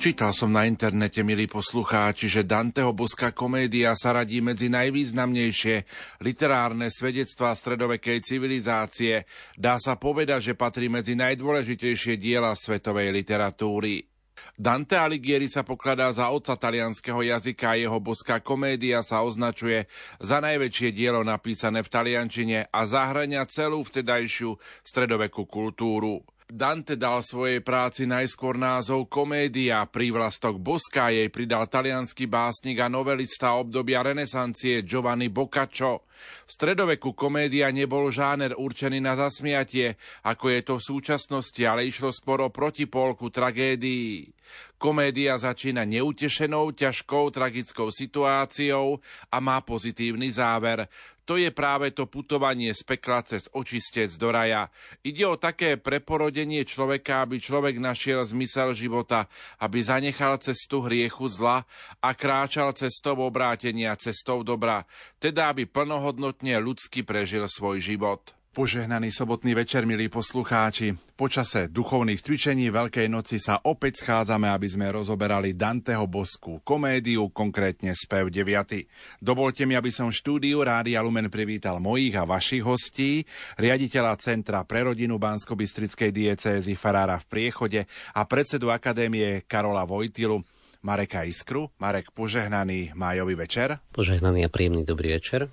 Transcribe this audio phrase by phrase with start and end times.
[0.00, 5.84] Čítal som na internete, milí poslucháči, že Danteho boská komédia sa radí medzi najvýznamnejšie
[6.24, 9.28] literárne svedectvá stredovekej civilizácie.
[9.60, 14.08] Dá sa povedať, že patrí medzi najdôležitejšie diela svetovej literatúry.
[14.56, 19.84] Dante Alighieri sa pokladá za otca talianského jazyka a jeho boská komédia sa označuje
[20.16, 26.24] za najväčšie dielo napísané v taliančine a zahrania celú vtedajšiu stredovekú kultúru.
[26.50, 33.54] Dante dal svojej práci najskôr názov Komédia, prívlastok Boska jej pridal talianský básnik a novelista
[33.54, 36.10] obdobia renesancie Giovanni Boccaccio.
[36.44, 39.94] V stredoveku komédia nebol žáner určený na zasmiatie,
[40.26, 44.34] ako je to v súčasnosti, ale išlo skôr o protipolku tragédií.
[44.74, 48.98] Komédia začína neutešenou, ťažkou, tragickou situáciou
[49.30, 50.90] a má pozitívny záver.
[51.30, 54.66] To je práve to putovanie z pekla cez očistec do raja.
[55.06, 59.30] Ide o také preporodenie človeka, aby človek našiel zmysel života,
[59.62, 61.62] aby zanechal cestu hriechu zla
[62.02, 64.82] a kráčal cestou obrátenia, cestou dobra,
[65.22, 68.39] teda aby plnohodnotne ľudsky prežil svoj život.
[68.60, 70.92] Požehnaný sobotný večer, milí poslucháči.
[71.16, 77.96] Počase duchovných cvičení Veľkej noci sa opäť schádzame, aby sme rozoberali Danteho boskú komédiu, konkrétne
[77.96, 78.84] spev 9.
[79.16, 83.24] Dovolte mi, aby som v štúdiu Rádia Lumen privítal mojich a vašich hostí,
[83.56, 90.44] riaditeľa Centra pre rodinu bansko diecézy Farára v Priechode a predsedu Akadémie Karola Vojtilu.
[90.84, 91.72] Mareka Iskru.
[91.80, 93.80] Marek, požehnaný májový večer.
[93.92, 95.48] Požehnaný a príjemný dobrý večer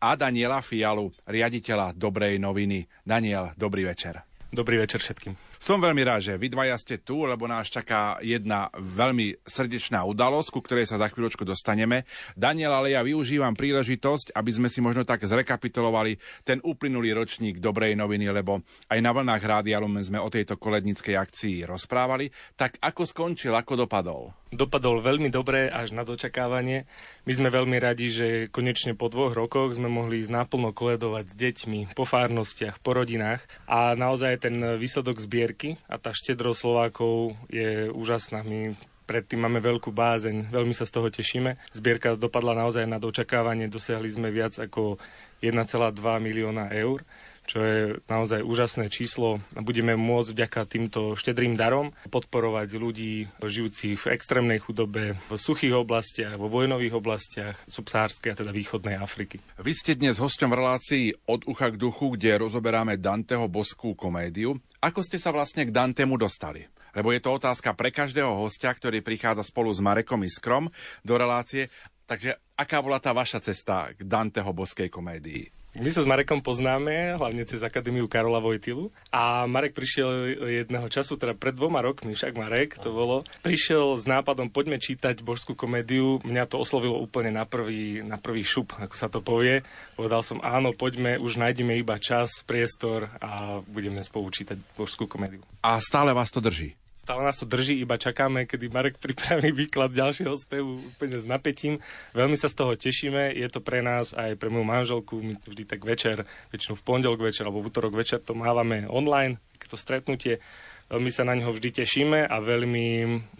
[0.00, 2.84] a Daniela Fialu, riaditeľa Dobrej noviny.
[3.02, 4.20] Daniel, dobrý večer.
[4.52, 5.34] Dobrý večer všetkým.
[5.56, 10.48] Som veľmi rád, že vy dvaja ste tu, lebo nás čaká jedna veľmi srdečná udalosť,
[10.52, 12.04] ku ktorej sa za chvíľočku dostaneme.
[12.36, 17.96] Daniel, ale ja využívam príležitosť, aby sme si možno tak zrekapitulovali ten uplynulý ročník Dobrej
[17.96, 18.60] noviny, lebo
[18.92, 22.28] aj na vlnách Rádia Lumen sme o tejto kolednickej akcii rozprávali.
[22.54, 24.36] Tak ako skončil, ako dopadol?
[24.46, 26.86] Dopadol veľmi dobre až na dočakávanie.
[27.26, 31.34] My sme veľmi radi, že konečne po dvoch rokoch sme mohli ísť naplno koledovať s
[31.34, 37.86] deťmi, po fárnostiach, po rodinách a naozaj ten výsledok zbierky a tá štedrosť Slovákov je
[37.94, 38.42] úžasná.
[38.42, 38.74] My
[39.06, 41.54] predtým máme veľkú bázeň, veľmi sa z toho tešíme.
[41.70, 44.98] Zbierka dopadla naozaj na dočakávanie, dosiahli sme viac ako
[45.38, 47.06] 1,2 milióna eur
[47.46, 49.38] čo je naozaj úžasné číslo.
[49.54, 56.34] Budeme môcť vďaka týmto štedrým darom podporovať ľudí žijúcich v extrémnej chudobe, v suchých oblastiach,
[56.36, 59.38] vo vojnových oblastiach subsahárskej a teda východnej Afriky.
[59.62, 64.58] Vy ste dnes hosťom v relácii Od ucha k duchu, kde rozoberáme Danteho boskú komédiu.
[64.86, 66.62] Ako ste sa vlastne k Dantemu dostali?
[66.94, 70.70] Lebo je to otázka pre každého hostia, ktorý prichádza spolu s Marekom Iskrom
[71.02, 71.66] do relácie.
[72.06, 75.65] Takže aká bola tá vaša cesta k Danteho boskej komédii?
[75.76, 78.88] My sa s Marekom poznáme, hlavne cez Akadémiu Karola Vojtilu.
[79.12, 80.32] A Marek prišiel
[80.64, 85.20] jedného času, teda pred dvoma rokmi, však Marek to bolo, prišiel s nápadom, poďme čítať
[85.20, 86.16] božskú komédiu.
[86.24, 89.68] Mňa to oslovilo úplne na prvý, na prvý šup, ako sa to povie.
[90.00, 95.44] Povedal som, áno, poďme, už nájdeme iba čas, priestor a budeme spolu čítať božskú komédiu.
[95.60, 96.72] A stále vás to drží?
[97.06, 101.78] Stále nás to drží, iba čakáme, kedy Marek pripraví výklad ďalšieho spevu úplne s napätím.
[102.18, 105.70] Veľmi sa z toho tešíme, je to pre nás aj pre moju manželku, my vždy
[105.70, 109.38] tak večer, väčšinou v pondelok večer alebo v útorok večer to mávame online,
[109.70, 110.42] to stretnutie
[110.86, 112.86] Veľmi sa na neho vždy tešíme a veľmi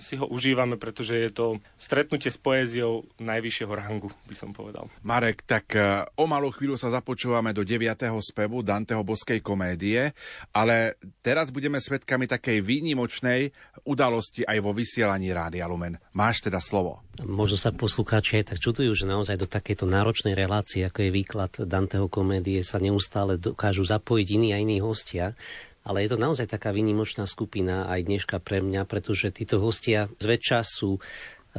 [0.02, 1.46] si ho užívame, pretože je to
[1.78, 4.90] stretnutie s poéziou najvyššieho rangu, by som povedal.
[5.06, 7.87] Marek, tak e, o malú chvíľu sa započúvame do 9.
[8.19, 10.10] spevu Danteho boskej komédie,
[10.50, 13.54] ale teraz budeme svedkami takej výnimočnej
[13.87, 16.02] udalosti aj vo vysielaní Rádia Lumen.
[16.19, 17.06] Máš teda slovo.
[17.22, 21.52] Možno sa poslucháči aj tak čudujú, že naozaj do takejto náročnej relácie, ako je výklad
[21.62, 25.38] Danteho komédie, sa neustále dokážu zapojiť iní a iní hostia
[25.87, 30.59] ale je to naozaj taká výnimočná skupina aj dneška pre mňa, pretože títo hostia zväčša
[30.67, 31.00] sú e,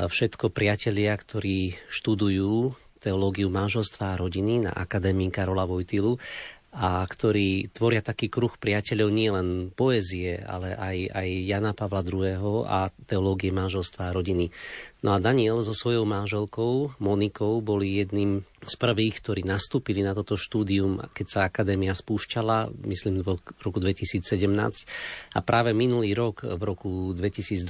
[0.04, 6.20] všetko priatelia, ktorí študujú teológiu manželstva a rodiny na Akadémii Karola Vojtilu
[6.78, 12.68] a ktorí tvoria taký kruh priateľov nielen poézie, ale aj, aj Jana Pavla II.
[12.68, 14.52] a teológie manželstva a rodiny.
[15.06, 20.34] No a Daniel so svojou manželkou Monikou boli jedným z prvých, ktorí nastúpili na toto
[20.34, 24.26] štúdium, keď sa akadémia spúšťala, myslím v roku 2017.
[25.38, 27.64] A práve minulý rok, v roku 2022,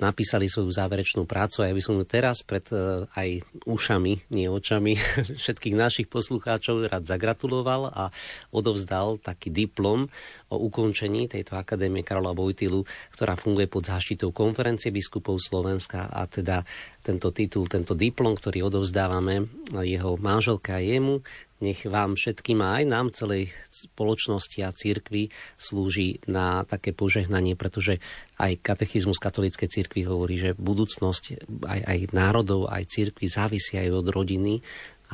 [0.00, 4.48] napísali svoju záverečnú prácu a ja by som ju teraz pred e, aj ušami, nie
[4.48, 4.96] očami,
[5.44, 8.08] všetkých našich poslucháčov rád zagratuloval a
[8.50, 10.08] odovzdal taký diplom
[10.54, 16.06] o ukončení tejto akadémie Karola Vojtilu, ktorá funguje pod záštitou konferencie biskupov Slovenska.
[16.06, 16.62] A teda
[17.02, 19.44] tento titul, tento diplom, ktorý odovzdávame
[19.82, 21.20] jeho manželka a jemu,
[21.64, 28.04] nech vám všetkým a aj nám celej spoločnosti a církvy slúži na také požehnanie, pretože
[28.36, 34.06] aj katechizmus katolíckej církvy hovorí, že budúcnosť aj, aj národov, aj církvy závisia aj od
[34.12, 34.54] rodiny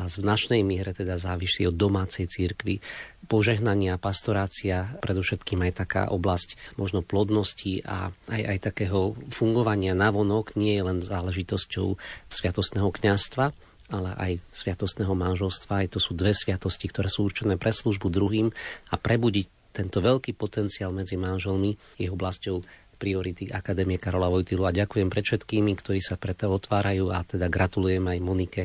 [0.01, 2.81] a v značnej miere teda závisí od domácej církvy.
[3.29, 10.81] Požehnania, pastorácia, predovšetkým aj taká oblasť možno plodnosti a aj, aj takého fungovania navonok nie
[10.81, 12.01] je len záležitosťou
[12.33, 13.53] sviatostného kňastva,
[13.93, 15.85] ale aj sviatostného manželstva.
[15.85, 18.49] Aj to sú dve sviatosti, ktoré sú určené pre službu druhým
[18.91, 22.63] a prebudiť tento veľký potenciál medzi manželmi je oblasťou
[23.01, 28.05] priority Akadémie Karola Vojtilu a ďakujem pre všetkými, ktorí sa preto otvárajú a teda gratulujem
[28.05, 28.63] aj Monike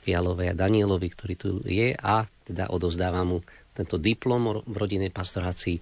[0.00, 3.38] Fialovej a Danielovi, ktorý tu je a teda odovzdávam mu
[3.76, 5.78] tento diplom v rodinnej pastorácii,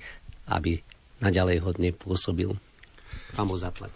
[0.50, 0.82] aby
[1.22, 2.52] naďalej hodne pôsobil.
[3.32, 3.92] Pán zaplať.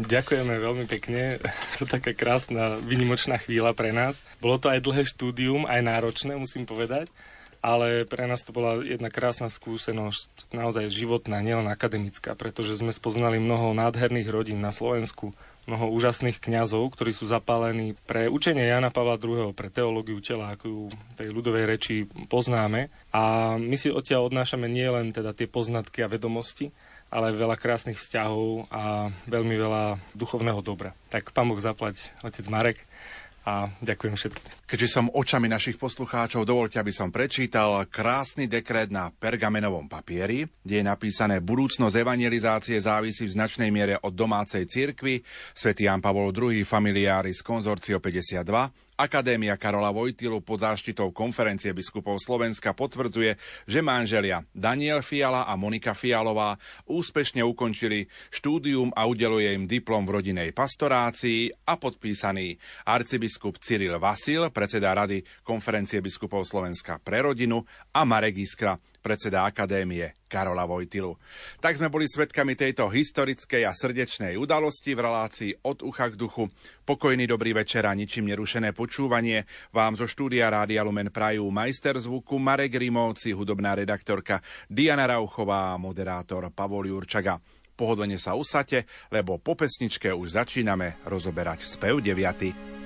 [0.00, 1.40] Ďakujeme veľmi pekne.
[1.80, 4.20] To taká krásna, vynimočná chvíľa pre nás.
[4.40, 7.08] Bolo to aj dlhé štúdium, aj náročné, musím povedať,
[7.64, 13.40] ale pre nás to bola jedna krásna skúsenosť, naozaj životná, nielen akademická, pretože sme spoznali
[13.40, 15.32] mnoho nádherných rodín na Slovensku,
[15.66, 20.64] mnoho úžasných kňazov, ktorí sú zapálení pre učenie Jana Pavla II, pre teológiu tela, ako
[20.66, 20.82] ju
[21.18, 21.94] tej ľudovej reči
[22.30, 22.88] poznáme.
[23.10, 26.70] A my si odtiaľ odnášame nielen teda tie poznatky a vedomosti,
[27.10, 29.84] ale veľa krásnych vzťahov a veľmi veľa
[30.14, 30.94] duchovného dobra.
[31.10, 32.78] Tak pán Boh zaplať, otec Marek
[33.46, 34.52] a ďakujem všetkým.
[34.66, 40.82] Keďže som očami našich poslucháčov, dovolte, aby som prečítal krásny dekret na pergamenovom papieri, kde
[40.82, 45.22] je napísané budúcnosť evangelizácie závisí v značnej miere od domácej cirkvy,
[45.54, 52.72] svätý Jan Pavol II familiáris konzorcio 52, Akadémia Karola Vojtilu pod záštitou konferencie biskupov Slovenska
[52.72, 53.36] potvrdzuje,
[53.68, 56.56] že manželia Daniel Fiala a Monika Fialová
[56.88, 62.56] úspešne ukončili štúdium a udeluje im diplom v rodinej pastorácii a podpísaný
[62.88, 67.60] arcibiskup Cyril Vasil, predseda Rady konferencie biskupov Slovenska pre rodinu
[67.92, 71.12] a Marek Iskra, predseda Akadémie Karola Vojtilu.
[71.60, 76.48] Tak sme boli svedkami tejto historickej a srdečnej udalosti v relácii od ucha k duchu.
[76.88, 79.44] Pokojný dobrý večer a ničím nerušené počúvanie
[79.76, 85.78] vám zo štúdia Rádia Lumen Prajú majster zvuku Marek Rimovci, hudobná redaktorka Diana Rauchová a
[85.78, 87.38] moderátor Pavol Jurčaga.
[87.76, 92.85] Pohodlne sa usate, lebo po pesničke už začíname rozoberať spev 9.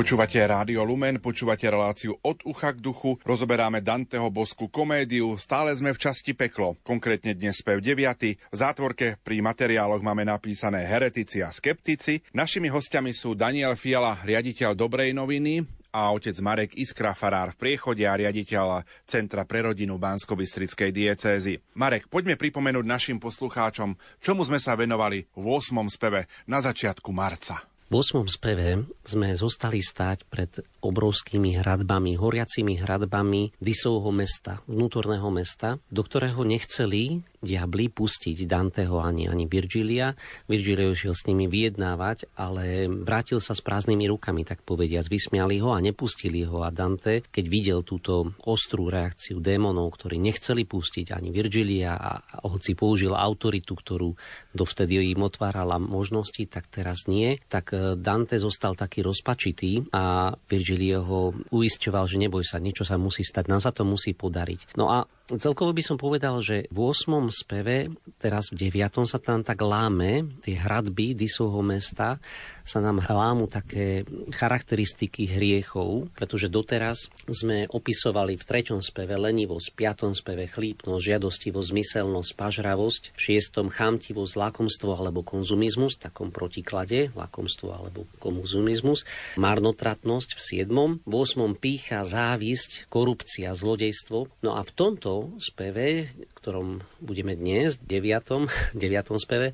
[0.00, 5.92] Počúvate Rádio Lumen, počúvate reláciu od ucha k duchu, rozoberáme Danteho bosku komédiu, stále sme
[5.92, 8.00] v časti peklo, konkrétne dnes spev 9.
[8.48, 12.24] V zátvorke pri materiáloch máme napísané heretici a skeptici.
[12.32, 18.08] Našimi hostiami sú Daniel Fiala, riaditeľ Dobrej noviny, a otec Marek Iskra, farár v priechode
[18.08, 21.60] a riaditeľ Centra pre rodinu bansko diecézy.
[21.76, 25.76] Marek, poďme pripomenúť našim poslucháčom, čomu sme sa venovali v 8.
[25.92, 27.68] speve na začiatku marca.
[27.90, 28.22] V 8.
[28.30, 36.46] speve sme zostali stáť pred obrovskými hradbami, horiacimi hradbami Disovho mesta, vnútorného mesta, do ktorého
[36.46, 40.12] nechceli diabli pustiť Danteho ani, ani Virgilia.
[40.44, 45.08] Virgilio šiel s nimi vyjednávať, ale vrátil sa s prázdnymi rukami, tak povediať.
[45.08, 46.60] Vysmiali ho a nepustili ho.
[46.60, 52.76] A Dante, keď videl túto ostrú reakciu démonov, ktorí nechceli pustiť ani Virgilia a, hoci
[52.76, 54.12] použil autoritu, ktorú
[54.52, 61.00] dovtedy im otvárala možnosti, tak teraz nie, tak e, Dante zostal taký rozpačitý a Virgilio
[61.06, 64.76] ho uisťoval, že neboj sa, niečo sa musí stať, nám sa to musí podariť.
[64.76, 67.30] No a Celkovo by som povedal, že v 8.
[67.30, 69.06] speve, teraz v 9.
[69.06, 72.18] sa tam tak láme tie hradby Disovho mesta,
[72.66, 78.78] sa nám hlámu také charakteristiky hriechov, pretože doteraz sme opisovali v 3.
[78.82, 80.18] speve lenivosť, v 5.
[80.18, 83.70] speve chlípnosť, žiadostivosť, zmyselnosť, pažravosť, v 6.
[83.70, 89.06] chamtivosť, lakomstvo alebo konzumizmus, v takom protiklade, lakomstvo alebo konzumizmus,
[89.38, 91.06] marnotratnosť v 7.
[91.06, 91.54] v 8.
[91.58, 94.30] pícha, závisť, korupcia, zlodejstvo.
[94.46, 96.08] No a v tomto speve,
[96.40, 98.48] ktorom budeme dnes, v 9.
[98.72, 98.80] 9.
[99.20, 99.52] speve,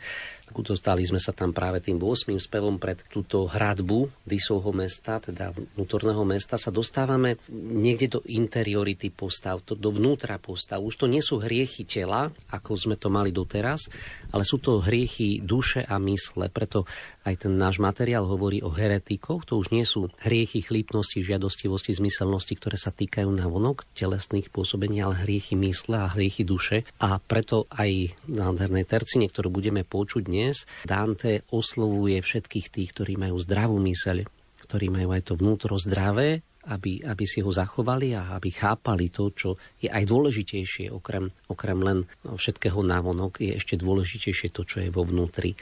[0.55, 2.39] Dostali sme sa tam práve tým 8.
[2.39, 9.63] spevom pred túto hradbu Disovho mesta, teda vnútorného mesta, sa dostávame niekde do interiority postav,
[9.63, 10.83] to, do vnútra postav.
[10.83, 13.91] Už to nie sú hriechy tela, ako sme to mali doteraz,
[14.31, 16.51] ale sú to hriechy duše a mysle.
[16.51, 16.87] Preto
[17.27, 19.47] aj ten náš materiál hovorí o heretikoch.
[19.51, 25.03] To už nie sú hriechy chlípnosti, žiadostivosti, zmyselnosti, ktoré sa týkajú na vonok telesných pôsobení,
[25.03, 26.76] ale hriechy mysle a hriechy duše.
[27.05, 33.15] A preto aj na nádhernej tercine, ktorú budeme počuť dnes Dante oslovuje všetkých tých, ktorí
[33.21, 34.27] majú zdravú myseľ,
[34.67, 39.31] ktorí majú aj to vnútro zdravé, aby, aby si ho zachovali a aby chápali to,
[39.31, 44.91] čo je aj dôležitejšie, okrem, okrem len všetkého návonok, je ešte dôležitejšie to, čo je
[44.91, 45.55] vo vnútri.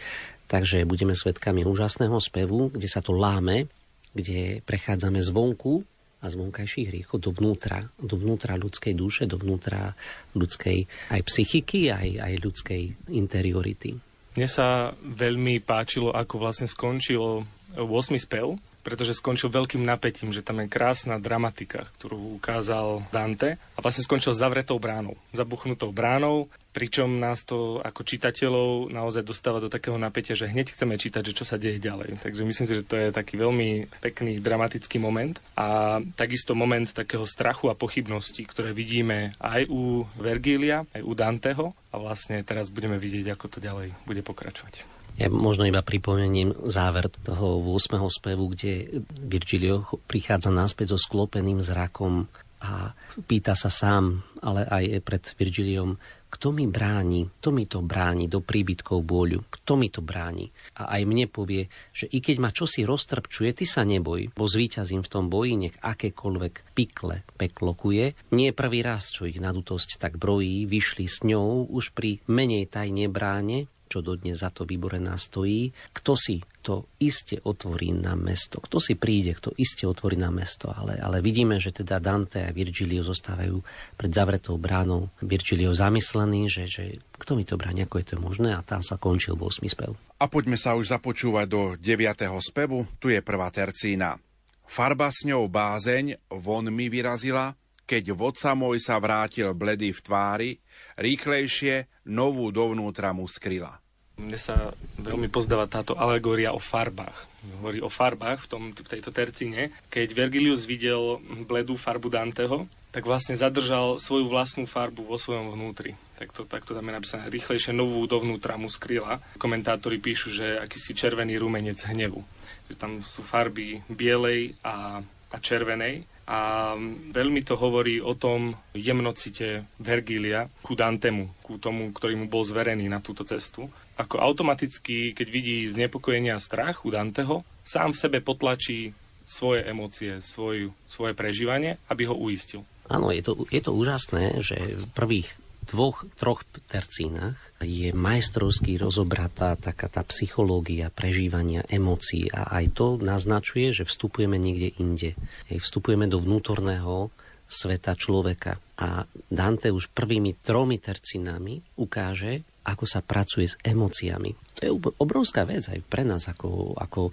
[0.49, 3.68] Takže budeme svedkami úžasného spevu, kde sa to láme,
[4.16, 5.85] kde prechádzame zvonku
[6.25, 9.93] a z vonkajších hriechov dovnútra, dovnútra ľudskej duše, dovnútra
[10.33, 13.93] ľudskej aj psychiky, aj, aj ľudskej interiority.
[14.35, 17.45] Mne sa veľmi páčilo, ako vlastne skončilo
[17.76, 17.85] 8.
[18.16, 24.05] spev, pretože skončil veľkým napätím, že tam je krásna dramatika, ktorú ukázal Dante a vlastne
[24.05, 30.37] skončil zavretou bránou, zabuchnutou bránou, pričom nás to ako čitateľov naozaj dostáva do takého napätia,
[30.37, 32.21] že hneď chceme čítať, že čo sa deje ďalej.
[32.21, 37.25] Takže myslím si, že to je taký veľmi pekný dramatický moment a takisto moment takého
[37.25, 42.99] strachu a pochybnosti, ktoré vidíme aj u Vergília, aj u Danteho a vlastne teraz budeme
[42.99, 45.03] vidieť, ako to ďalej bude pokračovať.
[45.14, 48.02] Ja možno iba pripomeniem záver toho 8.
[48.11, 52.27] spevu, kde Virgilio prichádza naspäť so sklopeným zrakom
[52.64, 52.96] a
[53.29, 56.00] pýta sa sám, ale aj pred Virgiliom,
[56.35, 60.50] kto mi bráni, kto mi to bráni do príbytkov bôľu, kto mi to bráni.
[60.83, 65.07] A aj mne povie, že i keď ma čosi roztrpčuje, ty sa neboj, bo zvíťazím
[65.07, 68.18] v tom boji, nech akékoľvek pikle peklokuje.
[68.35, 73.07] Nie prvý raz, čo ich nadutosť tak brojí, vyšli s ňou už pri menej tajne
[73.07, 75.70] bráne, čo dodnes za to vyborená stojí.
[75.92, 78.59] Kto si to iste otvorí na mesto?
[78.59, 80.73] Kto si príde, kto iste otvorí na mesto?
[80.73, 83.61] Ale, ale vidíme, že teda Dante a Virgilio zostávajú
[83.94, 85.12] pred zavretou bránou.
[85.20, 86.85] Virgilio zamyslený, že, že
[87.20, 88.57] kto mi to bráni, ako je to možné?
[88.57, 89.61] A tam sa končil 8.
[89.68, 89.92] spev.
[90.18, 92.25] A poďme sa už započúvať do 9.
[92.40, 92.88] spevu.
[92.97, 94.16] Tu je prvá tercína.
[94.64, 97.53] Farba s ňou bázeň von mi vyrazila,
[97.85, 100.51] keď vodca môj sa vrátil bledý v tvári,
[100.97, 103.85] rýchlejšie novú dovnútra mu skryla.
[104.14, 104.70] Mne sa
[105.03, 107.27] veľmi pozdáva táto alegória o farbách.
[107.59, 109.75] Hovorí o farbách v, tom, v tejto tercine.
[109.90, 115.99] Keď Vergilius videl bledú farbu Danteho, tak vlastne zadržal svoju vlastnú farbu vo svojom vnútri.
[116.14, 117.27] Tak to, tak to tam je napísané.
[117.27, 119.18] Rýchlejšie novú dovnútra mu skryla.
[119.35, 122.23] Komentátori píšu, že akýsi červený rumenec hnevu.
[122.70, 126.72] Že tam sú farby bielej a, a červenej a
[127.12, 132.88] veľmi to hovorí o tom jemnocite Vergília ku Dantemu, ku tomu, ktorý mu bol zverený
[132.88, 133.68] na túto cestu.
[134.00, 138.96] Ako automaticky, keď vidí znepokojenie a strach u Danteho, sám v sebe potlačí
[139.28, 142.64] svoje emócie, svoj, svoje prežívanie, aby ho uistil.
[142.88, 145.28] Áno, je to, je to úžasné, že v prvých
[145.64, 153.72] dvoch, troch tercínach je majstrovský rozobratá taká tá psychológia prežívania emócií a aj to naznačuje,
[153.72, 155.11] že vstupujeme niekde inde.
[155.48, 157.09] Vstupujeme do vnútorného
[157.48, 158.57] sveta človeka.
[158.81, 164.31] A Dante už prvými tromi tercinami ukáže, ako sa pracuje s emóciami.
[164.57, 167.12] To je obrovská vec aj pre nás, ako, ako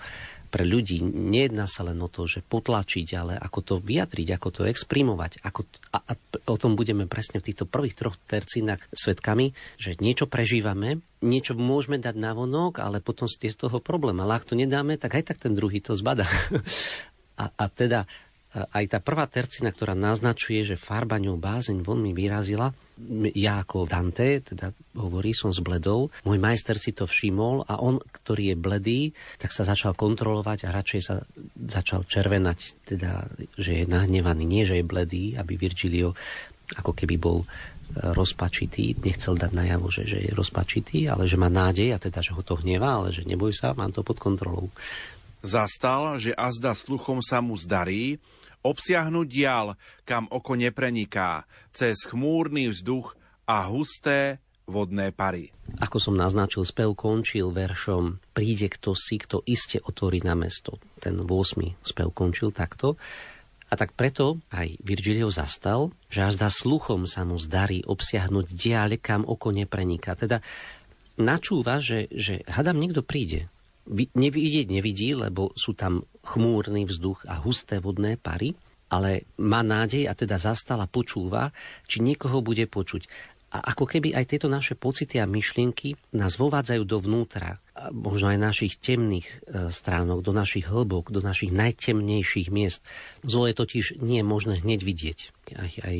[0.51, 4.61] pre ľudí nejedná sa len o to, že potlačiť, ale ako to vyjadriť, ako to
[4.67, 5.39] exprimovať.
[5.47, 5.63] Ako,
[5.95, 6.13] a, a
[6.51, 11.95] o tom budeme presne v týchto prvých troch tercínach svetkami, že niečo prežívame, niečo môžeme
[11.95, 14.19] dať na vonok, ale potom je z toho problém.
[14.19, 16.27] Ale ak to nedáme, tak aj tak ten druhý to zbada.
[17.41, 18.03] a, a teda
[18.51, 22.75] aj tá prvá tercina, ktorá naznačuje, že farba ňou bázeň veľmi vyrazila,
[23.33, 28.53] ja ako Dante, teda hovorí, som zbledol, môj majster si to všimol a on, ktorý
[28.53, 29.01] je bledý,
[29.41, 31.23] tak sa začal kontrolovať a radšej sa
[31.57, 33.25] začal červenať, teda,
[33.57, 36.13] že je nahnevaný, nie že je bledý, aby Virgilio
[36.77, 37.47] ako keby bol e,
[38.13, 42.35] rozpačitý, nechcel dať najavo, že, že je rozpačitý, ale že má nádej a teda, že
[42.37, 44.71] ho to hnevá, ale že neboj sa, mám to pod kontrolou.
[45.41, 48.21] Zastal, že azda sluchom sa mu zdarí,
[48.61, 53.13] obsiahnuť dial, kam oko nepreniká, cez chmúrny vzduch
[53.49, 55.51] a husté vodné pary.
[55.83, 60.79] Ako som naznačil, spev končil veršom Príde kto si, kto iste otvorí na mesto.
[61.03, 61.27] Ten 8.
[61.83, 62.95] spev končil takto.
[63.71, 68.99] A tak preto aj Virgilio zastal, že až dá sluchom sa mu zdarí obsiahnuť diale,
[68.99, 70.15] kam oko nepreniká.
[70.19, 70.43] Teda
[71.15, 73.47] načúva, že, že hadam niekto príde
[73.91, 78.55] nevidieť nevidí, lebo sú tam chmúrny vzduch a husté vodné pary,
[78.91, 81.51] ale má nádej a teda zastala počúva,
[81.87, 83.07] či niekoho bude počuť.
[83.51, 87.59] A ako keby aj tieto naše pocity a myšlienky nás vovádzajú dovnútra,
[87.91, 89.35] možno aj našich temných e,
[89.75, 92.79] stránok, do našich hlbok, do našich najtemnejších miest.
[93.27, 95.19] Zlo je totiž nie je možné hneď vidieť.
[95.59, 95.97] Aj, aj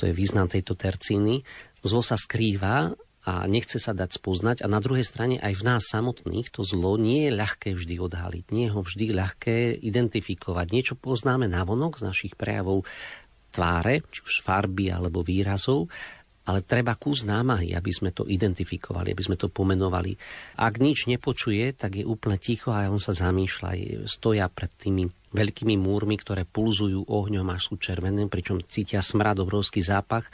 [0.00, 1.44] to je význam tejto tercíny.
[1.84, 2.96] Zlo sa skrýva
[3.28, 6.96] a nechce sa dať spoznať a na druhej strane aj v nás samotných to zlo
[6.96, 10.66] nie je ľahké vždy odhaliť, nie je ho vždy ľahké identifikovať.
[10.72, 12.88] Niečo poznáme navonok z našich prejavov
[13.52, 15.92] tváre, či už farby alebo výrazov,
[16.48, 20.16] ale treba kus námahy, aby sme to identifikovali, aby sme to pomenovali.
[20.56, 24.08] Ak nič nepočuje, tak je úplne ticho a on sa zamýšľa.
[24.08, 25.04] Stoja pred tými
[25.36, 30.32] veľkými múrmi, ktoré pulzujú ohňom až sú červené, pričom cítia smrad, obrovský zápach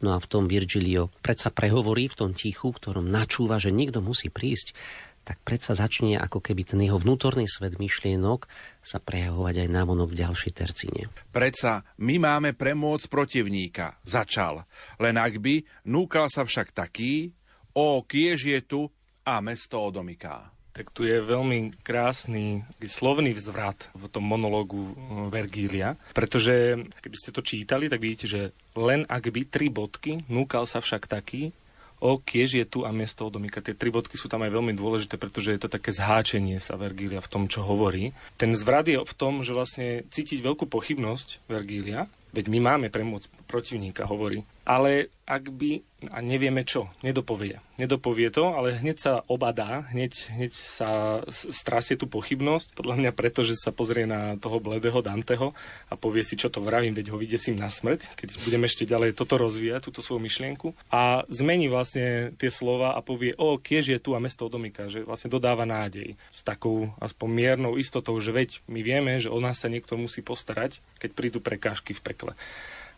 [0.00, 4.32] No a v tom Virgilio predsa prehovorí v tom tichu, ktorom načúva, že niekto musí
[4.32, 4.72] prísť,
[5.20, 8.48] tak predsa začne ako keby ten jeho vnútorný svet myšlienok
[8.80, 11.02] sa prejavovať aj navonok v ďalšej tercíne.
[11.30, 14.64] Predsa my máme premôcť protivníka, začal.
[14.96, 17.36] Len ak by, núkal sa však taký,
[17.76, 18.88] o kiež je tu
[19.22, 24.92] a mesto odomyká tak tu je veľmi krásny slovný vzvrat v tom monológu eh,
[25.28, 30.64] Vergília, pretože keby ste to čítali, tak vidíte, že len ak by tri bodky, núkal
[30.64, 31.52] sa však taký,
[32.00, 33.60] o kiež je tu a miesto odomika.
[33.60, 37.20] Tie tri bodky sú tam aj veľmi dôležité, pretože je to také zháčenie sa Vergília
[37.20, 38.16] v tom, čo hovorí.
[38.40, 43.39] Ten zvrat je v tom, že vlastne cítiť veľkú pochybnosť Vergília, veď my máme premôcť
[43.50, 44.46] protivníka, hovorí.
[44.62, 45.82] Ale ak by,
[46.14, 52.04] a nevieme čo, nedopovie nedopovie to, ale hneď sa obadá, hneď, hneď sa strasie tú
[52.04, 55.56] pochybnosť, podľa mňa preto, že sa pozrie na toho bledého Danteho
[55.88, 59.16] a povie si, čo to vravím, veď ho vydesím na smrť, keď budeme ešte ďalej
[59.16, 60.76] toto rozvíjať, túto svoju myšlienku.
[60.92, 65.08] A zmení vlastne tie slova a povie, o, kiež je tu a mesto odomika, že
[65.08, 69.56] vlastne dodáva nádej s takou aspoň miernou istotou, že veď my vieme, že o nás
[69.56, 72.32] sa niekto musí postarať, keď prídu prekážky v pekle.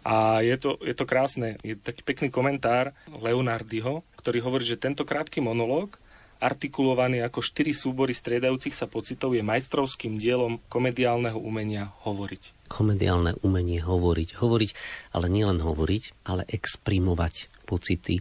[0.03, 1.59] A je to, je to krásne.
[1.63, 5.99] Je taký pekný komentár Leonardiho, ktorý hovorí, že tento krátky monológ,
[6.43, 12.67] artikulovaný ako štyri súbory striedajúcich sa pocitov, je majstrovským dielom komediálneho umenia hovoriť.
[12.67, 14.43] Komediálne umenie hovoriť.
[14.43, 14.71] Hovoriť,
[15.15, 18.19] ale nielen hovoriť, ale exprimovať pocity,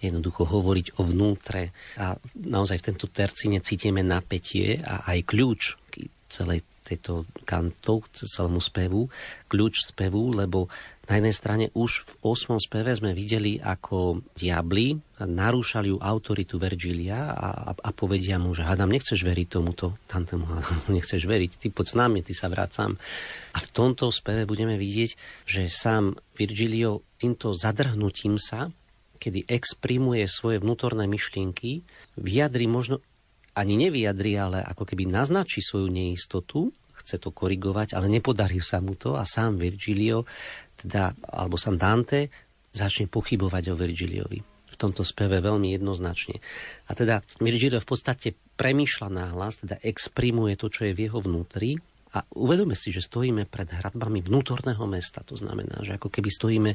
[0.00, 1.76] jednoducho hovoriť o vnútre.
[2.00, 5.76] A naozaj v tento tercine cítime napätie a aj kľúč
[6.28, 9.12] celej tejto kantov, celému spevu,
[9.52, 10.72] kľúč spevu, lebo
[11.08, 12.60] na jednej strane už v 8.
[12.60, 14.92] speve sme videli, ako diabli
[15.24, 20.78] narúšali autoritu Vergilia a, a, a povedia mu, že hádam, nechceš veriť tomuto, tamtému hádam,
[20.96, 23.00] nechceš veriť, ty poď s nami, ty sa vracam.
[23.56, 25.10] A v tomto speve budeme vidieť,
[25.48, 28.68] že sám Virgilio týmto zadrhnutím sa,
[29.18, 31.82] kedy exprimuje svoje vnútorné myšlienky,
[32.14, 33.02] vyjadri možno
[33.58, 38.94] ani nevyjadri, ale ako keby naznačí svoju neistotu, chce to korigovať, ale nepodarí sa mu
[38.94, 40.22] to a sám Virgilio
[40.78, 42.30] teda, alebo sám Dante
[42.70, 44.38] začne pochybovať o Virgiliovi.
[44.70, 46.38] V tomto speve veľmi jednoznačne.
[46.86, 51.74] A teda Virgilio v podstate premýšľa náhlas, teda exprimuje to, čo je v jeho vnútri
[52.16, 55.20] A uvedome si, že stojíme pred hradbami vnútorného mesta.
[55.28, 56.70] To znamená, že ako keby stojíme,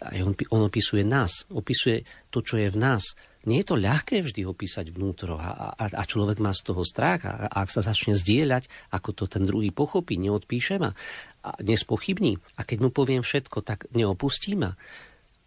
[0.00, 3.12] aj on, on opisuje nás, opisuje to, čo je v nás.
[3.48, 7.26] Nie je to ľahké vždy opísať vnútro a, a, a človek má z toho strach
[7.26, 10.94] a, a ak sa začne zdieľať, ako to ten druhý pochopí, neodpíše ma
[11.42, 12.38] a nespochybní.
[12.58, 14.78] A keď mu poviem všetko, tak neopustí ma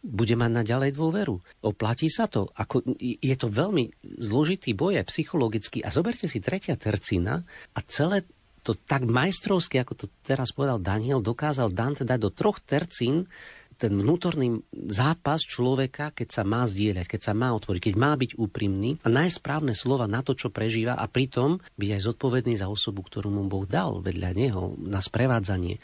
[0.05, 1.36] bude mať naďalej dôveru.
[1.65, 2.53] Oplatí sa to.
[2.53, 3.89] Ako, je to veľmi
[4.21, 5.81] zložitý boj psychologický.
[5.81, 7.41] A zoberte si tretia tercina
[7.73, 8.21] a celé
[8.65, 13.29] to tak majstrovsky, ako to teraz povedal Daniel, dokázal Dante dať do troch tercín
[13.75, 18.31] ten vnútorný zápas človeka, keď sa má zdieľať, keď sa má otvoriť, keď má byť
[18.39, 22.71] úprimný a nájsť správne slova na to, čo prežíva a pritom byť aj zodpovedný za
[22.71, 25.77] osobu, ktorú mu Boh dal vedľa neho na sprevádzanie.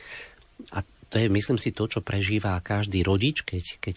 [0.71, 3.95] A to je, myslím si, to, čo prežíva každý rodič, keď, keď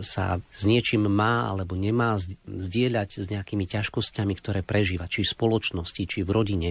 [0.00, 2.16] sa s niečím má alebo nemá
[2.48, 6.70] zdieľať s nejakými ťažkosťami, ktoré prežíva, či v spoločnosti, či v rodine.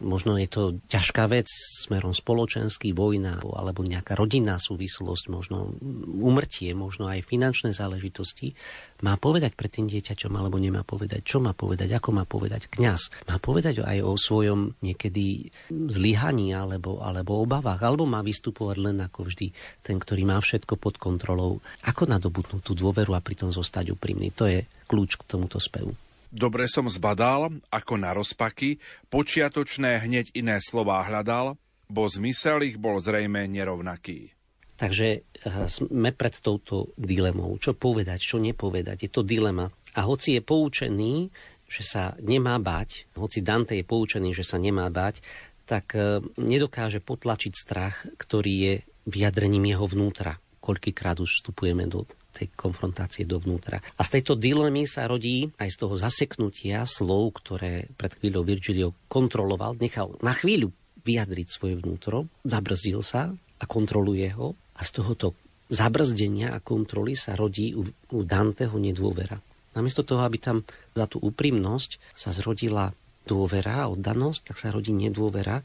[0.00, 1.48] Možno je to ťažká vec
[1.86, 5.72] smerom spoločenský, vojna alebo nejaká rodinná súvislosť, možno
[6.20, 8.56] umrtie, možno aj finančné záležitosti.
[9.04, 13.28] Má povedať pred tým dieťaťom alebo nemá povedať, čo má povedať, ako má povedať kňaz.
[13.28, 19.28] Má povedať aj o svojom niekedy zlyhaní alebo, alebo obavách, alebo má vystupovať len ako
[19.28, 19.52] vždy
[19.84, 21.60] ten, ktorý má všetko pod kontrolou.
[21.84, 24.32] Ako nadobudnúť tú dôveru a pritom zostať úprimný?
[24.36, 26.05] To je kľúč k tomuto spevu.
[26.36, 28.76] Dobre som zbadal, ako na rozpaky,
[29.08, 31.56] počiatočné hneď iné slová hľadal,
[31.88, 34.36] bo zmysel ich bol zrejme nerovnaký.
[34.76, 37.56] Takže eh, sme pred touto dilemou.
[37.56, 39.08] Čo povedať, čo nepovedať.
[39.08, 39.72] Je to dilema.
[39.96, 41.32] A hoci je poučený,
[41.64, 45.24] že sa nemá bať, hoci Dante je poučený, že sa nemá bať,
[45.64, 48.74] tak eh, nedokáže potlačiť strach, ktorý je
[49.08, 50.36] vyjadrením jeho vnútra.
[50.60, 52.04] Koľkýkrát už vstupujeme do
[52.36, 53.80] tej konfrontácie dovnútra.
[53.80, 58.92] A z tejto dilemy sa rodí aj z toho zaseknutia slov, ktoré pred chvíľou Virgilio
[59.08, 65.32] kontroloval, nechal na chvíľu vyjadriť svoje vnútro, zabrzdil sa a kontroluje ho a z tohoto
[65.72, 69.40] zabrzdenia a kontroly sa rodí u, u Danteho nedôvera.
[69.74, 70.62] Namiesto toho, aby tam
[70.94, 72.94] za tú úprimnosť sa zrodila
[73.26, 75.60] dôvera a oddanosť, tak sa rodí nedôvera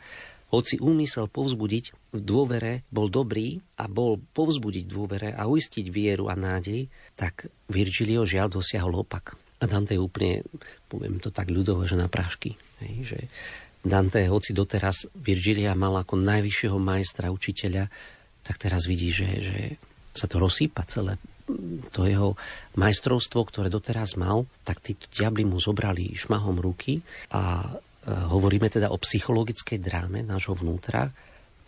[0.51, 6.35] hoci úmysel povzbudiť v dôvere bol dobrý a bol povzbudiť dôvere a uistiť vieru a
[6.35, 9.39] nádej, tak Virgilio žiaľ dosiahol opak.
[9.61, 10.43] A Dante je úplne,
[10.91, 12.59] poviem to tak ľudovo, že na prášky.
[12.83, 13.19] Hej, že
[13.81, 17.87] Dante, hoci doteraz Virgilia mal ako najvyššieho majstra, učiteľa,
[18.43, 19.57] tak teraz vidí, že, že
[20.11, 21.15] sa to rozsýpa celé
[21.91, 22.39] to jeho
[22.79, 27.75] majstrovstvo, ktoré doteraz mal, tak tí diabli mu zobrali šmahom ruky a
[28.07, 31.13] hovoríme teda o psychologickej dráme nášho vnútra,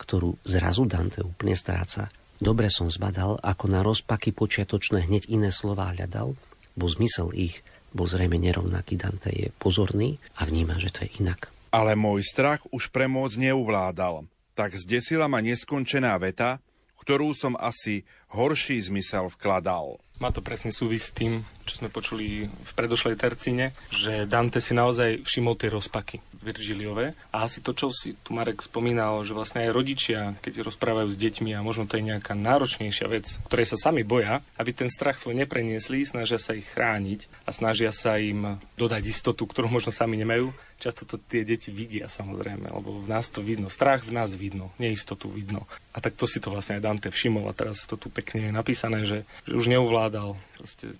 [0.00, 2.10] ktorú zrazu Dante úplne stráca.
[2.42, 6.34] Dobre som zbadal, ako na rozpaky počiatočné hneď iné slova hľadal,
[6.74, 7.62] bo zmysel ich
[7.94, 8.98] bol zrejme nerovnaký.
[8.98, 11.48] Dante je pozorný a vníma, že to je inak.
[11.70, 14.26] Ale môj strach už premôcť neuvládal.
[14.58, 16.58] Tak zdesila ma neskončená veta,
[16.98, 18.02] ktorú som asi
[18.34, 20.02] horší zmysel vkladal.
[20.22, 24.70] Má to presne súvis s tým, čo sme počuli v predošlej tercine, že Dante si
[24.70, 27.18] naozaj všimol tie rozpaky Virgiliové.
[27.34, 31.18] A asi to, čo si tu Marek spomínal, že vlastne aj rodičia, keď rozprávajú s
[31.18, 35.18] deťmi a možno to je nejaká náročnejšia vec, ktorej sa sami boja, aby ten strach
[35.18, 40.20] svoj nepreniesli, snažia sa ich chrániť a snažia sa im dodať istotu, ktorú možno sami
[40.20, 43.72] nemajú, často to tie deti vidia samozrejme, lebo v nás to vidno.
[43.72, 45.64] Strach v nás vidno, neistotu vidno.
[45.96, 48.52] A tak to si to vlastne aj Dante všimol a teraz to tu pekne je
[48.52, 50.36] napísané, že, že už neuvládal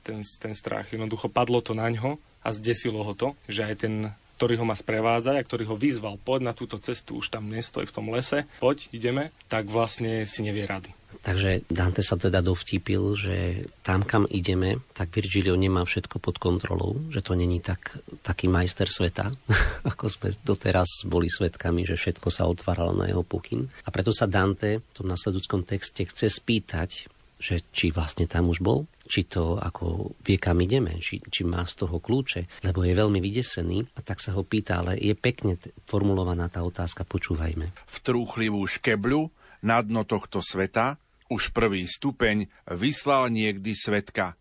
[0.00, 0.88] ten, ten strach.
[0.88, 3.94] Jednoducho padlo to na ňo a zdesilo ho to, že aj ten
[4.34, 7.86] ktorý ho má sprevádzať a ktorý ho vyzval, poď na túto cestu, už tam nestoj
[7.86, 10.90] v tom lese, poď, ideme, tak vlastne si nevie rady.
[11.22, 13.36] Takže Dante sa teda dovtípil, že
[13.84, 18.88] tam, kam ideme, tak Virgilio nemá všetko pod kontrolou, že to není tak, taký majster
[18.88, 19.30] sveta,
[19.90, 23.68] ako sme doteraz boli svetkami, že všetko sa otváralo na jeho pokyn.
[23.84, 27.12] A preto sa Dante v tom nasledujúcom texte chce spýtať,
[27.44, 31.60] že či vlastne tam už bol, či to ako vie, kam ideme, či, či má
[31.68, 35.60] z toho kľúče, lebo je veľmi vydesený a tak sa ho pýta, ale je pekne
[35.84, 37.68] formulovaná tá otázka, počúvajme.
[37.68, 39.28] V trúchlivú škebľu
[39.64, 40.96] na dno tohto sveta
[41.32, 44.36] už prvý stupeň vyslal niekdy svetka.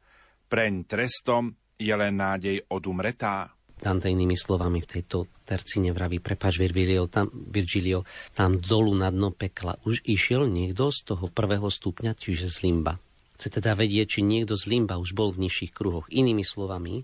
[0.51, 3.51] Preň trestom je len nádej odumretá.
[3.83, 9.35] Dante inými slovami v tejto tercine vraví, prepač Virgilio tam, Virgilio, tam dolu na dno
[9.35, 12.95] pekla už išiel niekto z toho prvého stupňa, čiže z limba.
[13.35, 16.07] Chce teda vedieť, či niekto z limba už bol v nižších kruhoch.
[16.07, 17.03] Inými slovami,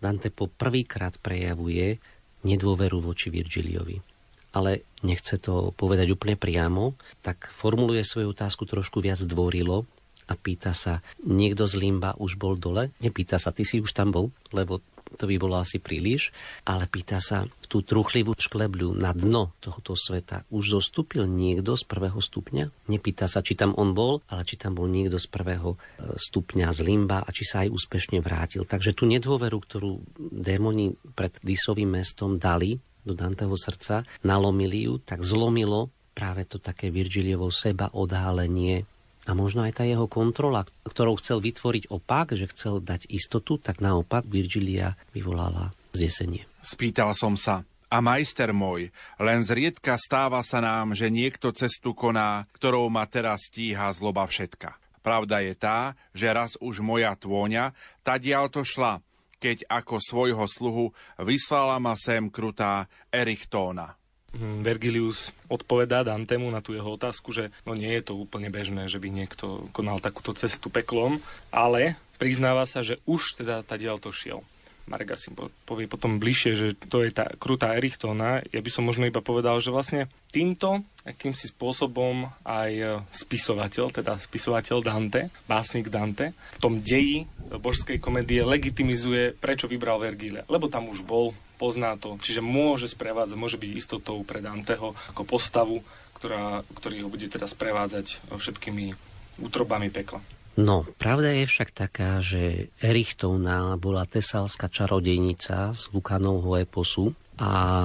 [0.00, 2.00] Dante po prvýkrát prejavuje
[2.48, 4.15] nedôveru voči Virgiliovi
[4.56, 9.84] ale nechce to povedať úplne priamo, tak formuluje svoju otázku trošku viac dvorilo
[10.26, 12.90] a pýta sa, niekto z Limba už bol dole?
[12.98, 14.32] Nepýta sa, ty si už tam bol?
[14.50, 14.80] Lebo
[15.14, 16.34] to by bolo asi príliš,
[16.66, 20.42] ale pýta sa tú truchlivú šklebľu na dno tohoto sveta.
[20.50, 22.90] Už zostúpil niekto z prvého stupňa?
[22.90, 25.78] Nepýta sa, či tam on bol, ale či tam bol niekto z prvého e,
[26.18, 28.66] stupňa z limba a či sa aj úspešne vrátil.
[28.66, 35.22] Takže tú nedôveru, ktorú démoni pred Disovým mestom dali do Danteho srdca, nalomili ju, tak
[35.22, 38.82] zlomilo práve to také Virgiliovo seba odhalenie
[39.26, 43.82] a možno aj tá jeho kontrola, ktorou chcel vytvoriť opak, že chcel dať istotu, tak
[43.82, 46.46] naopak Virgilia vyvolala zdesenie.
[46.62, 52.42] Spýtal som sa, a majster môj, len zriedka stáva sa nám, že niekto cestu koná,
[52.54, 54.74] ktorou ma teraz stíha zloba všetka.
[55.06, 57.70] Pravda je tá, že raz už moja tôňa
[58.02, 58.98] tadiaľ to šla,
[59.38, 63.96] keď ako svojho sluhu vyslala ma sem krutá Erichtóna.
[64.36, 68.90] Hm, Vergilius odpovedá Dantemu na tú jeho otázku, že no nie je to úplne bežné,
[68.90, 74.12] že by niekto konal takúto cestu peklom, ale priznáva sa, že už teda tadiaľ to
[74.12, 74.44] šiel.
[74.86, 75.34] Marek asi
[75.66, 78.38] povie potom bližšie, že to je tá krutá Erichtona.
[78.54, 84.86] Ja by som možno iba povedal, že vlastne týmto akýmsi spôsobom aj spisovateľ, teda spisovateľ
[84.86, 90.46] Dante, básnik Dante, v tom deji božskej komédie legitimizuje, prečo vybral Vergília.
[90.46, 95.22] Lebo tam už bol, pozná to, čiže môže sprevádzať, môže byť istotou pre Danteho ako
[95.26, 95.82] postavu,
[96.22, 98.94] ktorá, ktorý ho bude teda sprevádzať všetkými
[99.42, 100.22] útrobami pekla.
[100.56, 107.84] No, pravda je však taká, že Erichtovna bola tesalská čarodejnica z Lukanovho eposu a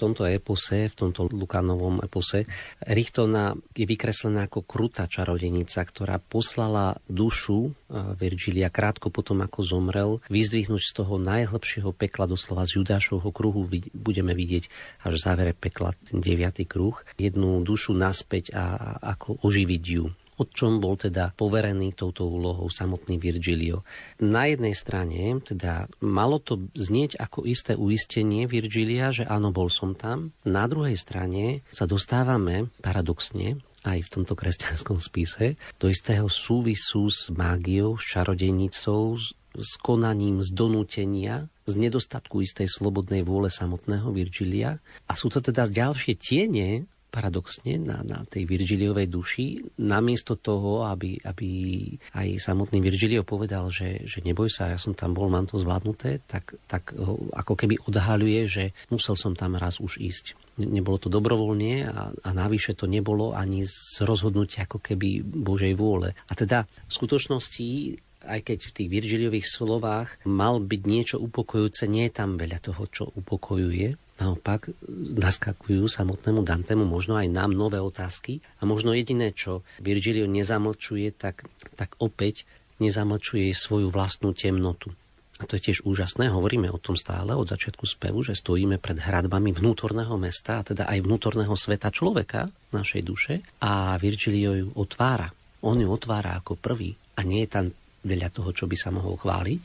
[0.00, 2.48] tomto epose, v tomto Lukánovom epose,
[2.88, 7.70] Richtovna je vykreslená ako krutá čarodenica, ktorá poslala dušu e,
[8.16, 14.32] Virgilia krátko potom, ako zomrel, vyzdvihnúť z toho najhlbšieho pekla, doslova z Judášovho kruhu, budeme
[14.32, 14.64] vidieť
[15.04, 20.08] až v závere pekla ten deviatý kruh, jednu dušu naspäť a ako oživiť ju
[20.40, 23.84] o čom bol teda poverený touto úlohou samotný Virgilio.
[24.24, 29.92] Na jednej strane teda malo to znieť ako isté uistenie Virgilia, že áno, bol som
[29.92, 30.32] tam.
[30.48, 37.28] Na druhej strane sa dostávame paradoxne aj v tomto kresťanskom spise do istého súvisu s
[37.32, 39.20] mágiou, s čarodejnicou,
[39.56, 44.78] s konaním z donútenia, z nedostatku istej slobodnej vôle samotného Virgilia.
[45.06, 49.46] A sú to teda ďalšie tiene paradoxne na, na tej Virgiliovej duši,
[49.82, 51.48] namiesto toho, aby, aby
[52.14, 56.22] aj samotný Virgilio povedal, že, že neboj sa, ja som tam bol, mám to zvládnuté,
[56.30, 56.94] tak, tak
[57.34, 60.38] ako keby odhaľuje, že musel som tam raz už ísť.
[60.60, 66.14] Nebolo to dobrovoľne a, a navyše to nebolo ani z rozhodnutia ako keby Božej vôle.
[66.28, 67.68] A teda v skutočnosti
[68.20, 72.84] aj keď v tých Virgiliových slovách mal byť niečo upokojujúce, nie je tam veľa toho,
[72.92, 73.96] čo upokojuje.
[74.20, 74.68] Naopak
[75.16, 81.48] naskakujú samotnému Dantemu možno aj nám nové otázky a možno jediné, čo Virgilio nezamlčuje, tak,
[81.72, 82.44] tak opäť
[82.84, 84.92] nezamlčuje svoju vlastnú temnotu.
[85.40, 89.00] A to je tiež úžasné, hovoríme o tom stále od začiatku spevu, že stojíme pred
[89.00, 95.32] hradbami vnútorného mesta, a teda aj vnútorného sveta človeka, našej duše, a Virgilio ju otvára.
[95.64, 97.64] On ju otvára ako prvý a nie je tam
[98.04, 99.62] veľa toho, čo by sa mohol chváliť,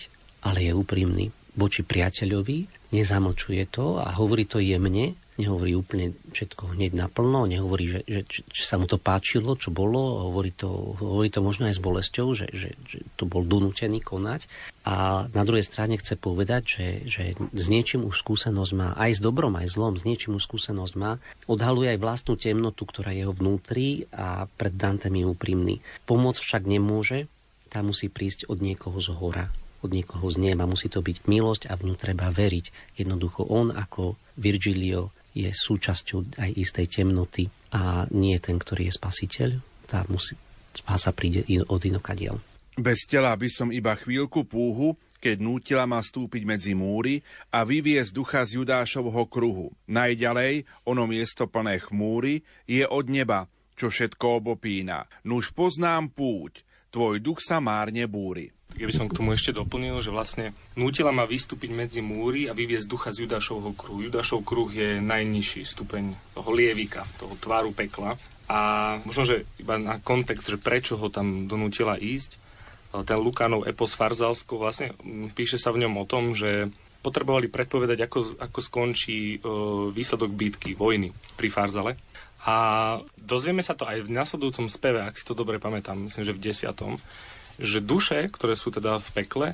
[0.48, 6.96] ale je úprimný voči priateľovi, nezamlčuje to a hovorí to jemne, nehovorí úplne všetko hneď
[6.96, 11.44] naplno, nehovorí, že, že, že sa mu to páčilo, čo bolo, hovorí to, hovorí to
[11.44, 14.48] možno aj s bolesťou, že, že, že to bol donútený konať.
[14.88, 19.20] A na druhej strane chce povedať, že, že s niečím už skúsenosť má, aj s
[19.20, 21.20] dobrom, aj zlom, s niečím už skúsenosť má,
[21.52, 25.76] odhaluje aj vlastnú temnotu, ktorá je ho vnútri a pred Dantem je úprimný.
[26.08, 27.28] Pomôcť však nemôže,
[27.68, 29.52] tá musí prísť od niekoho z hora,
[29.86, 30.66] od niekoho z neba.
[30.66, 32.98] Musí to byť milosť a v ňu treba veriť.
[32.98, 37.46] Jednoducho on ako Virgilio je súčasťou aj istej temnoty
[37.76, 39.50] a nie ten, ktorý je spasiteľ.
[39.86, 40.34] Tá musí,
[40.74, 42.40] spása príde od inokadiel.
[42.76, 48.12] Bez tela by som iba chvíľku púhu, keď nútila ma stúpiť medzi múry a vyviesť
[48.12, 49.72] ducha z Judášovho kruhu.
[49.88, 53.48] Najďalej, ono miesto plné chmúry, je od neba,
[53.80, 55.08] čo všetko obopína.
[55.24, 56.65] Nuž poznám púť,
[56.96, 58.56] tvoj duch sa márne búri.
[58.80, 62.56] Ja by som k tomu ešte doplnil, že vlastne nútila ma vystúpiť medzi múry a
[62.56, 64.04] vyviezť ducha z Judášovho kruhu.
[64.08, 68.16] Judášov kruh je najnižší stupeň toho lievika, toho tváru pekla.
[68.48, 68.60] A
[69.04, 72.40] možno, že iba na kontext, že prečo ho tam donútila ísť,
[73.04, 74.96] ten Lukánov epos Farzalsko vlastne
[75.36, 76.72] píše sa v ňom o tom, že
[77.04, 79.40] potrebovali predpovedať, ako, ako skončí e,
[79.94, 82.00] výsledok bitky, vojny pri Farzale.
[82.46, 82.56] A
[83.18, 86.44] dozvieme sa to aj v nasledujúcom speve, ak si to dobre pamätám, myslím, že v
[86.46, 86.92] desiatom,
[87.58, 89.48] že duše, ktoré sú teda v pekle,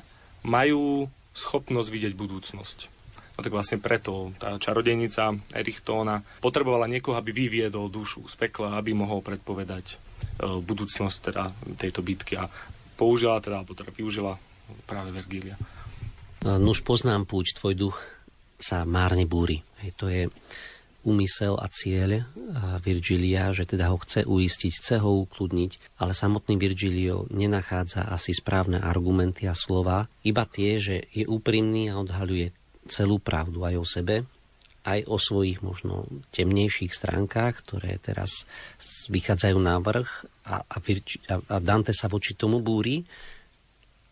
[0.44, 2.78] majú schopnosť vidieť budúcnosť.
[3.32, 8.92] A tak vlastne preto tá čarodejnica Erichtóna potrebovala niekoho, aby vyviedol dušu z pekla, aby
[8.92, 9.96] mohol predpovedať e,
[10.60, 11.48] budúcnosť teda
[11.80, 12.52] tejto bitky a
[13.00, 14.36] použila teda, alebo teda využila
[14.84, 15.56] práve Vergília.
[16.44, 17.96] Nuž poznám púť, tvoj duch
[18.60, 19.64] sa márne búri.
[19.80, 20.28] Hej, to je
[21.02, 22.26] úmysel a cieľ
[22.82, 28.78] Virgilia, že teda ho chce uistiť, chce ho ukludniť, ale samotný Virgilio nenachádza asi správne
[28.78, 32.54] argumenty a slova, iba tie, že je úprimný a odhaľuje
[32.86, 34.16] celú pravdu aj o sebe,
[34.82, 38.46] aj o svojich možno temnejších stránkach, ktoré teraz
[39.06, 40.10] vychádzajú na vrch
[40.42, 43.06] a, a, Virgi, a, a Dante sa voči tomu búri.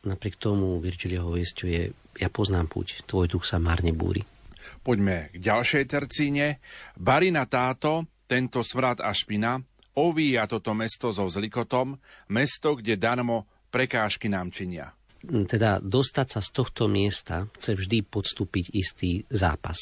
[0.06, 4.22] Napriek tomu Virgilio ho je, ja poznám púť, tvoj duch sa marne búri.
[4.80, 6.58] Poďme k ďalšej tercíne.
[6.96, 9.58] Barina táto, tento svrat a špina,
[9.98, 11.98] ovíja toto mesto so zlikotom,
[12.30, 14.94] mesto, kde darmo prekážky nám činia.
[15.20, 19.76] Teda dostať sa z tohto miesta chce vždy podstúpiť istý zápas.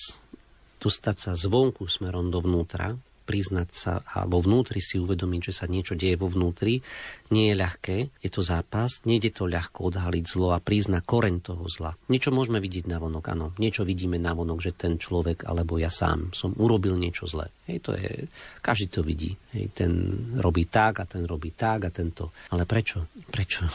[0.82, 2.98] Dostať sa zvonku smerom dovnútra,
[3.28, 6.80] priznať sa a vnútri si uvedomiť, že sa niečo deje vo vnútri,
[7.28, 11.68] nie je ľahké, je to zápas, nejde to ľahko odhaliť zlo a priznať koreň toho
[11.68, 11.92] zla.
[12.08, 15.92] Niečo môžeme vidieť na vonok, áno, niečo vidíme na vonok, že ten človek alebo ja
[15.92, 17.52] sám som urobil niečo zlé.
[17.68, 18.24] Hej, to je,
[18.64, 19.36] každý to vidí.
[19.52, 19.92] Hej, ten
[20.40, 22.32] robí tak a ten robí tak a tento.
[22.48, 23.12] Ale prečo?
[23.28, 23.68] Prečo?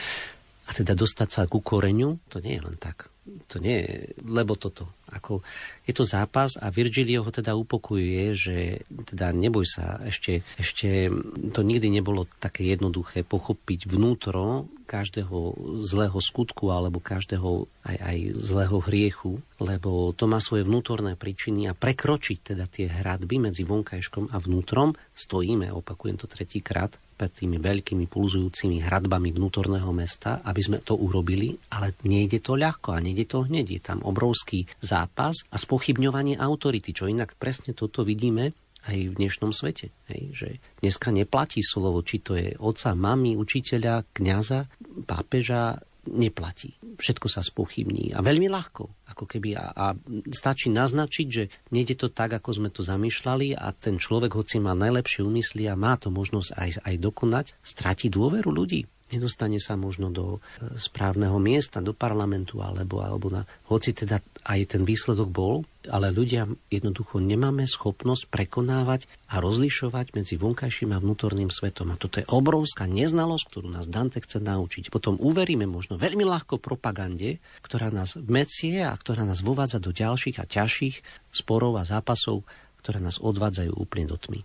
[0.68, 3.11] a teda dostať sa ku koreňu, to nie je len tak.
[3.22, 4.90] To nie je, lebo toto.
[5.14, 5.46] Ako,
[5.86, 8.56] je to zápas a Virgilio ho teda upokojuje, že
[8.90, 11.06] teda neboj sa, ešte, ešte
[11.54, 15.54] to nikdy nebolo také jednoduché pochopiť vnútro každého
[15.86, 21.78] zlého skutku alebo každého aj, aj zlého hriechu, lebo to má svoje vnútorné príčiny a
[21.78, 28.10] prekročiť teda tie hradby medzi vonkajškom a vnútrom, stojíme, opakujem to tretíkrát, pred tými veľkými
[28.10, 33.46] pulzujúcimi hradbami vnútorného mesta, aby sme to urobili, ale nejde to ľahko a nejde to
[33.46, 33.78] hneď.
[33.78, 38.50] Je tam obrovský zápas a spochybňovanie autority, čo inak presne toto vidíme
[38.90, 39.94] aj v dnešnom svete.
[40.10, 40.48] Hej, že
[40.82, 44.66] dneska neplatí slovo, či to je oca, mami, učiteľa, kňaza,
[45.06, 45.78] pápeža,
[46.10, 46.74] neplatí.
[46.98, 49.06] Všetko sa spochybní a veľmi ľahko.
[49.14, 49.86] Ako keby a, a
[50.34, 54.74] stačí naznačiť, že nejde to tak, ako sme to zamýšľali a ten človek, hoci má
[54.74, 60.08] najlepšie úmysly a má to možnosť aj, aj dokonať, stráti dôveru ľudí nedostane sa možno
[60.08, 65.62] do e, správneho miesta, do parlamentu, alebo, alebo na, hoci teda aj ten výsledok bol,
[65.86, 71.92] ale ľudia jednoducho nemáme schopnosť prekonávať a rozlišovať medzi vonkajším a vnútorným svetom.
[71.92, 74.90] A toto je obrovská neznalosť, ktorú nás Dante chce naučiť.
[74.90, 80.42] Potom uveríme možno veľmi ľahko propagande, ktorá nás vmecie a ktorá nás vovádza do ďalších
[80.42, 82.42] a ťažších sporov a zápasov,
[82.82, 84.42] ktoré nás odvádzajú úplne do tmy.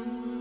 [0.00, 0.39] Mm-hmm.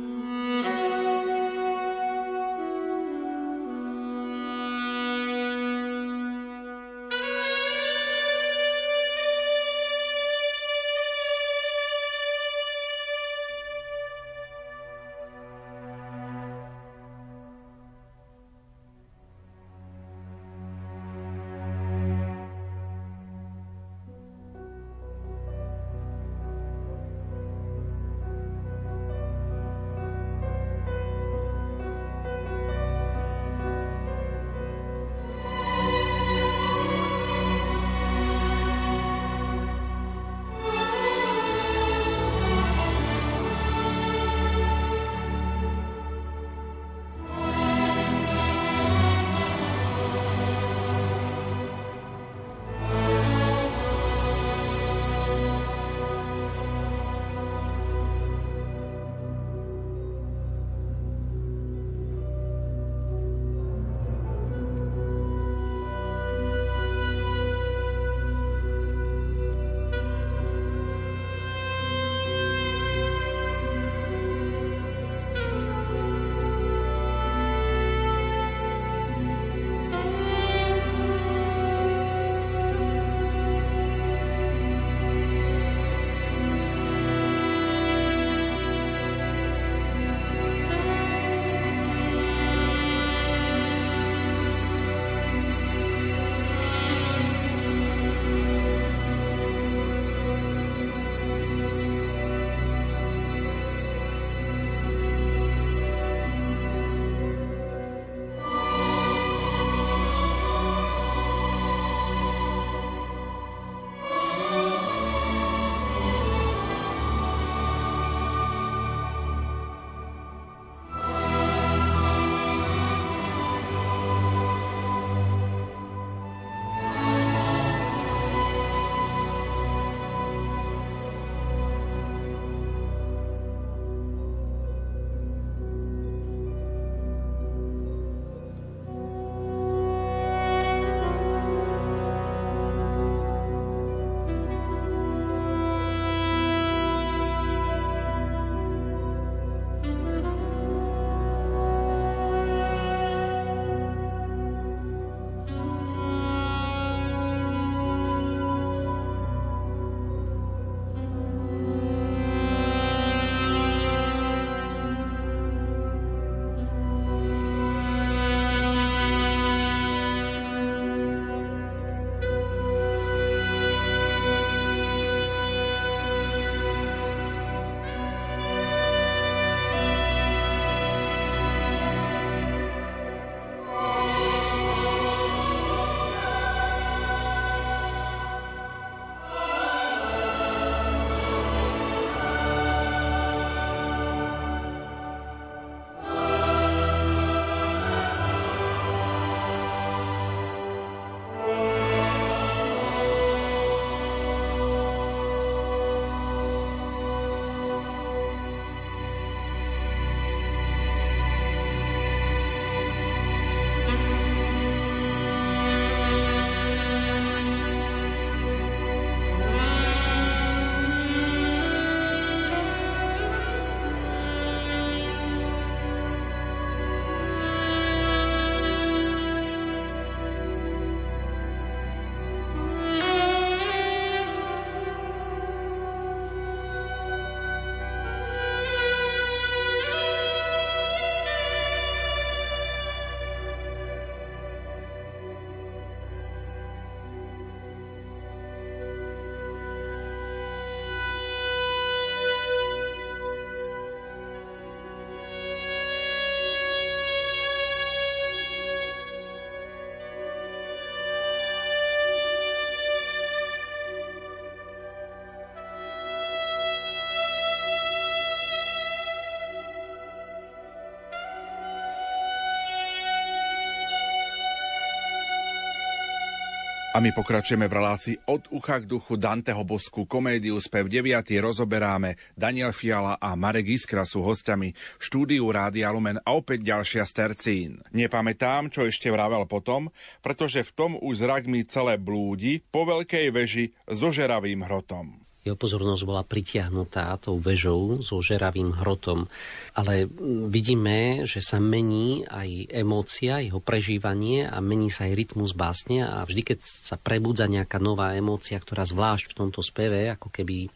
[277.00, 281.32] A my pokračujeme v relácii od ucha k duchu Danteho Bosku komédiu Spev 9.
[281.40, 282.20] rozoberáme.
[282.36, 287.70] Daniel Fiala a Marek Iskra sú hostiami štúdiu Rádia Lumen a opäť ďalšia z tercín.
[287.96, 289.88] Nepamätám, čo ešte vravel potom,
[290.20, 295.56] pretože v tom už zrak mi celé blúdi po veľkej veži so žeravým hrotom jeho
[295.56, 299.32] pozornosť bola pritiahnutá tou vežou so žeravým hrotom.
[299.72, 300.04] Ale
[300.52, 306.28] vidíme, že sa mení aj emócia, jeho prežívanie a mení sa aj rytmus básne a
[306.28, 310.70] vždy, keď sa prebudza nejaká nová emócia, ktorá zvlášť v tomto speve, ako keby e,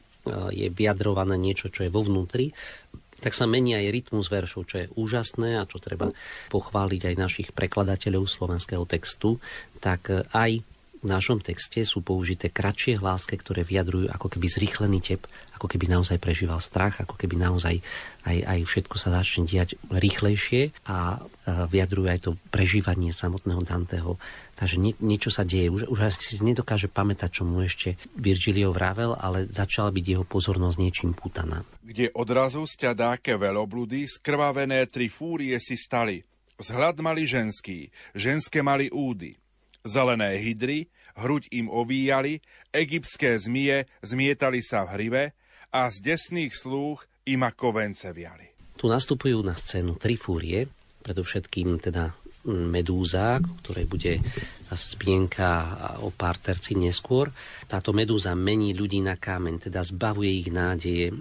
[0.55, 2.55] je vyjadrované niečo, čo je vo vnútri,
[3.23, 6.11] tak sa mení aj rytmus veršov, čo je úžasné a čo treba
[6.51, 9.39] pochváliť aj našich prekladateľov slovenského textu,
[9.79, 10.59] tak aj
[11.03, 15.91] v našom texte sú použité kratšie hláske, ktoré vyjadrujú ako keby zrýchlený tep, ako keby
[15.91, 17.83] naozaj prežíval strach, ako keby naozaj
[18.23, 24.15] aj, aj všetko sa začne diať rýchlejšie a vyjadrujú aj to prežívanie samotného Danteho.
[24.55, 25.67] Takže nie, niečo sa deje.
[25.67, 30.77] Už, už si nedokáže pamätať, čo mu ešte Virgilio vravel, ale začala byť jeho pozornosť
[30.79, 31.67] niečím pútaná.
[31.83, 36.23] Kde odrazu sťa dáke velobludy, skrvavené tri fúrie si stali.
[36.63, 39.35] Zhľad mali ženský, ženské mali údy.
[39.83, 40.87] Zelené hydry,
[41.19, 42.39] hruď im ovíjali,
[42.71, 45.23] egyptské zmije zmietali sa v hrive
[45.75, 48.47] a z desných slúch im ako vence viali.
[48.79, 50.71] Tu nastupujú na scénu tri fúrie,
[51.03, 52.15] predovšetkým teda
[52.47, 54.13] medúza, ktorej bude
[54.71, 57.31] spienka o pár tercí neskôr.
[57.67, 61.11] Táto medúza mení ľudí na kámeň, teda zbavuje ich nádeje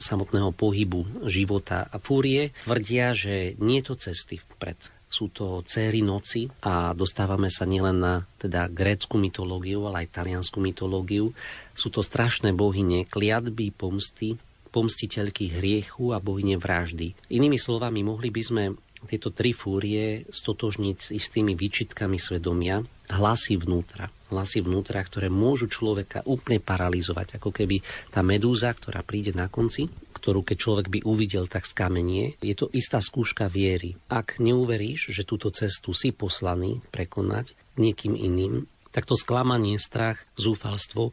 [0.00, 1.88] samotného pohybu života.
[1.92, 7.52] A fúrie tvrdia, že nie je to cesty vpred sú to céry noci a dostávame
[7.52, 11.36] sa nielen na teda grécku mytológiu, ale aj taliansku mytológiu.
[11.76, 14.40] Sú to strašné bohyne, kliatby, pomsty,
[14.72, 17.12] pomstiteľky hriechu a bohyne vraždy.
[17.28, 18.64] Inými slovami, mohli by sme
[19.06, 24.08] tieto tri fúrie stotožniť s istými výčitkami svedomia, hlasy vnútra.
[24.32, 29.92] Hlasy vnútra, ktoré môžu človeka úplne paralizovať, ako keby tá medúza, ktorá príde na konci,
[30.16, 32.40] ktorú keď človek by uvidel, tak skamenie.
[32.40, 33.98] Je to istá skúška viery.
[34.08, 41.12] Ak neuveríš, že túto cestu si poslaný prekonať niekým iným, tak to sklamanie, strach, zúfalstvo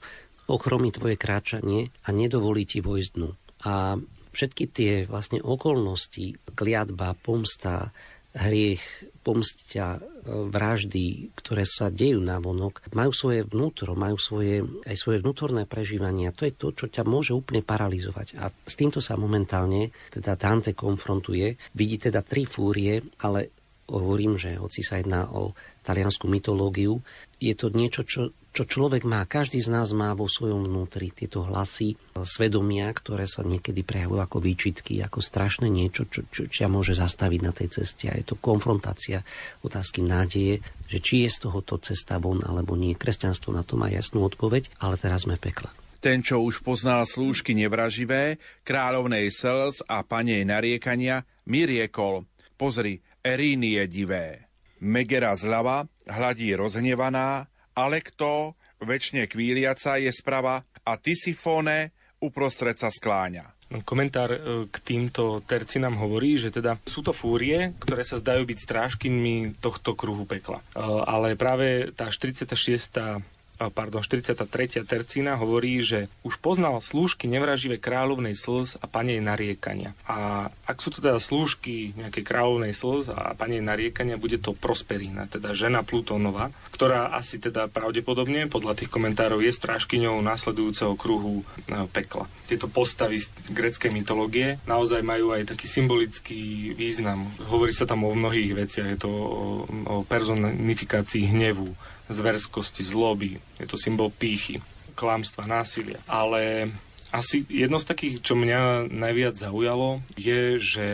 [0.49, 3.29] ochromí tvoje kráčanie a nedovolí ti vojsť dnu.
[3.65, 3.97] A
[4.32, 7.91] všetky tie vlastne okolnosti, kliatba, pomsta,
[8.38, 8.82] hriech,
[9.25, 15.25] pomstia, e, vraždy, ktoré sa dejú na vonok, majú svoje vnútro, majú svoje, aj svoje
[15.25, 16.30] vnútorné prežívanie.
[16.30, 18.38] A to je to, čo ťa môže úplne paralizovať.
[18.38, 21.57] A s týmto sa momentálne teda Dante konfrontuje.
[21.73, 23.49] Vidí teda tri fúrie, ale
[23.89, 27.01] hovorím, že hoci sa jedná o taliansku mytológiu,
[27.39, 31.45] je to niečo, čo čo človek má, každý z nás má vo svojom vnútri tieto
[31.45, 36.97] hlasy svedomia, ktoré sa niekedy prejavujú ako výčitky, ako strašné niečo, čo, čo ťa môže
[36.97, 38.09] zastaviť na tej ceste.
[38.09, 39.21] A je to konfrontácia
[39.61, 42.97] otázky nádeje, že či je z tohoto cesta von alebo nie.
[42.97, 45.69] Kresťanstvo na to má jasnú odpoveď, ale teraz sme pekla.
[46.01, 52.25] Ten, čo už poznal slúžky nevraživé, kráľovnej slz a panej nariekania, mi riekol,
[52.57, 54.48] pozri, Eríny je divé.
[54.80, 63.59] Megera zľava, hladí rozhnevaná, ale kto väčšine kvíliaca je sprava a Tisifone uprostred sa skláňa.
[63.86, 68.57] Komentár e, k týmto tercinám hovorí, že teda sú to fúrie, ktoré sa zdajú byť
[68.65, 70.65] strážkynmi tohto kruhu pekla.
[70.73, 73.30] E, ale práve tá 46
[73.68, 74.88] pardon, 43.
[74.88, 79.91] tercína hovorí, že už poznal slúžky nevraživé kráľovnej slz a panej nariekania.
[80.07, 85.28] A ak sú to teda slúžky nejakej kráľovnej slz a panej nariekania, bude to Prosperina,
[85.28, 91.84] teda žena Plutónova, ktorá asi teda pravdepodobne podľa tých komentárov je strážkyňou následujúceho kruhu e,
[91.91, 92.32] pekla.
[92.47, 97.28] Tieto postavy z greckej mytológie naozaj majú aj taký symbolický význam.
[97.51, 101.76] Hovorí sa tam o mnohých veciach, je to o, o personifikácii hnevu,
[102.10, 103.38] zverskosti, zloby.
[103.62, 104.60] Je to symbol pýchy,
[104.97, 106.01] klamstva, násilia.
[106.10, 106.74] Ale
[107.10, 110.88] asi jedno z takých, čo mňa najviac zaujalo, je, že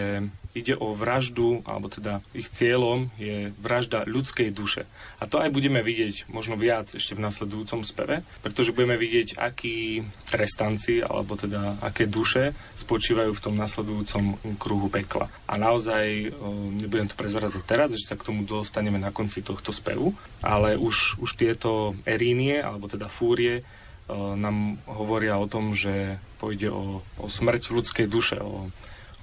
[0.56, 4.88] ide o vraždu, alebo teda ich cieľom je vražda ľudskej duše.
[5.20, 10.08] A to aj budeme vidieť možno viac ešte v nasledujúcom speve, pretože budeme vidieť, akí
[10.32, 15.28] trestanci, alebo teda aké duše spočívajú v tom nasledujúcom kruhu pekla.
[15.46, 16.32] A naozaj,
[16.80, 21.20] nebudem to prezrazať teraz, že sa k tomu dostaneme na konci tohto spevu, ale už,
[21.20, 23.68] už tieto erínie, alebo teda fúrie,
[24.14, 28.70] nám hovoria o tom, že pôjde o, o smrť ľudskej duše, o,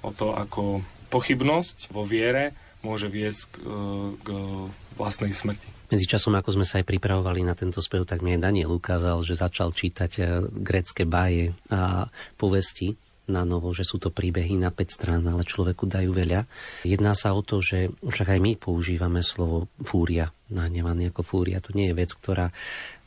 [0.03, 0.83] o to, ako
[1.13, 3.55] pochybnosť vo viere môže viesť k,
[4.25, 4.27] k
[4.97, 5.69] vlastnej smrti.
[5.93, 9.21] Medzi časom, ako sme sa aj pripravovali na tento spev, tak mi aj Daniel ukázal,
[9.21, 14.67] že začal čítať eh, grecké báje a povesti na novo, že sú to príbehy na
[14.67, 16.43] 5 strán, ale človeku dajú veľa.
[16.83, 21.63] Jedná sa o to, že však aj my používame slovo fúria, nahnevaný ako fúria.
[21.63, 22.51] To nie je vec, ktorá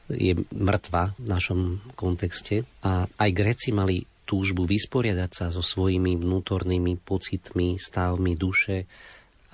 [0.08, 1.60] je mŕtva v našom
[1.98, 2.64] kontexte.
[2.80, 8.90] A aj Gréci mali túžbu vysporiadať sa so svojimi vnútornými pocitmi, stavmi duše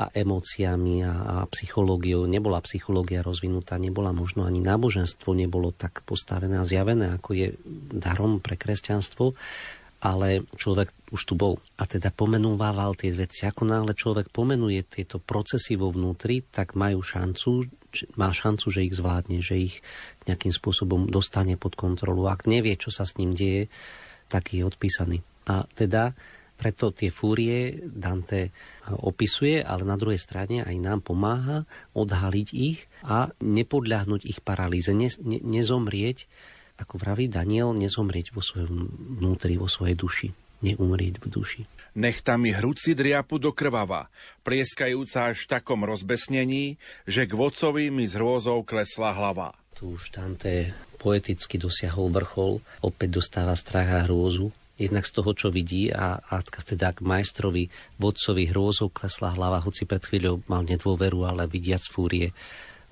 [0.01, 2.25] a emóciami a, a psychológiou.
[2.25, 7.49] Nebola psychológia rozvinutá, nebola možno ani náboženstvo, nebolo tak postavené a zjavené, ako je
[7.93, 9.37] darom pre kresťanstvo
[10.03, 13.47] ale človek už tu bol a teda pomenúval tie veci.
[13.47, 17.71] Ako náhle človek pomenuje tieto procesy vo vnútri, tak majú šancu,
[18.19, 19.75] má šancu, že ich zvládne, že ich
[20.27, 22.27] nejakým spôsobom dostane pod kontrolu.
[22.27, 23.71] Ak nevie, čo sa s ním deje,
[24.33, 25.21] tak je odpísaný.
[25.45, 26.17] A teda
[26.57, 28.55] preto tie fúrie Dante
[28.87, 35.11] opisuje, ale na druhej strane aj nám pomáha odhaliť ich a nepodľahnuť ich paralýze, ne,
[35.27, 36.31] ne, nezomrieť
[36.79, 40.29] ako vraví Daniel, nezomrieť vo svojom vnútri, vo svojej duši.
[40.63, 41.63] Neumrieť v duši.
[41.99, 44.07] Nechtami hruci driapu do krvava,
[44.47, 49.59] prieskajúca až v takom rozbesnení, že k vodcovi mi z hrôzou klesla hlava.
[49.75, 50.71] Tu už Dante
[51.03, 56.39] poeticky dosiahol vrchol, opäť dostáva strach a hrôzu, jednak z toho, čo vidí a, a
[56.47, 57.67] teda k majstrovi,
[57.99, 62.31] vodcovi hrôzou klesla hlava, hoci pred chvíľou mal nedôveru, ale vidiac fúrie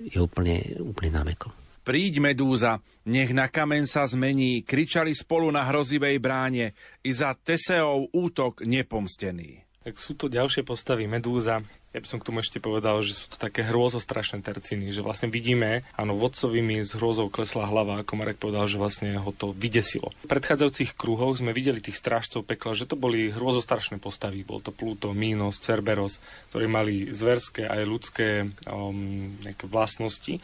[0.01, 1.55] je úplne, úplne nameko.
[1.81, 2.77] Príď, Medúza,
[3.09, 9.65] nech na kamen sa zmení, kričali spolu na hrozivej bráne, i za Teseov útok nepomstený.
[9.81, 11.65] Tak sú to ďalšie postavy Medúza.
[11.91, 15.27] Ja by som k tomu ešte povedal, že sú to také hrôzostrašné terciny, že vlastne
[15.27, 19.51] vidíme, áno, vodcovi mi z hrôzou klesla hlava, ako Marek povedal, že vlastne ho to
[19.51, 20.15] vydesilo.
[20.23, 24.47] V predchádzajúcich kruhoch sme videli tých strážcov pekla, že to boli hrôzostrašné postavy.
[24.47, 26.23] Bol to Pluto, Minos, Cerberos,
[26.55, 29.35] ktorí mali zverské aj ľudské um,
[29.67, 30.39] vlastnosti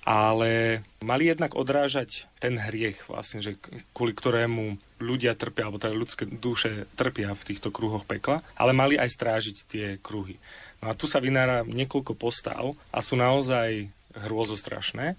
[0.00, 3.60] ale mali jednak odrážať ten hriech, vlastne, že
[3.92, 9.00] kvôli ktorému ľudia trpia, alebo teda ľudské duše trpia v týchto kruhoch pekla, ale mali
[9.00, 10.36] aj strážiť tie kruhy.
[10.84, 15.16] No a tu sa vynára niekoľko postav a sú naozaj hrôzostrašné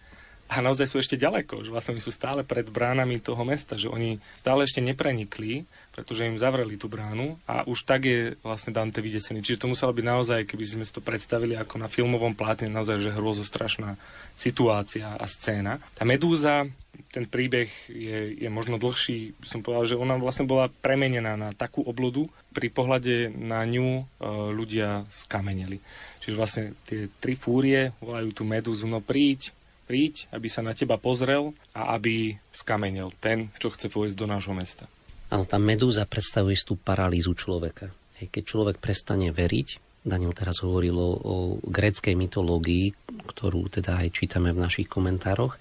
[0.51, 4.19] a naozaj sú ešte ďaleko, že vlastne sú stále pred bránami toho mesta, že oni
[4.36, 9.44] stále ešte neprenikli, pretože im zavreli tú bránu a už tak je vlastne Dante vydesený.
[9.44, 13.04] Čiže to muselo byť naozaj, keby sme si to predstavili ako na filmovom plátne, naozaj,
[13.04, 14.00] že hrôzostrašná
[14.39, 15.84] situácia a scéna.
[15.94, 16.64] Tá Medúza,
[17.12, 21.52] ten príbeh je, je možno dlhší, by som povedal, že ona vlastne bola premenená na
[21.52, 24.04] takú oblodu, pri pohľade na ňu e,
[24.52, 25.80] ľudia skameneli.
[26.24, 29.52] Čiže vlastne tie tri fúrie volajú tú medúzu, no príď,
[29.88, 34.56] príď, aby sa na teba pozrel a aby skamenil ten, čo chce vojsť do nášho
[34.56, 34.88] mesta.
[35.32, 37.88] Áno, tá medúza predstavuje tú paralýzu človeka.
[38.19, 42.91] Keď človek prestane veriť, Daniel teraz hovoril o, o gréckej mytológii,
[43.32, 45.55] ktorú teda aj čítame v našich komentároch,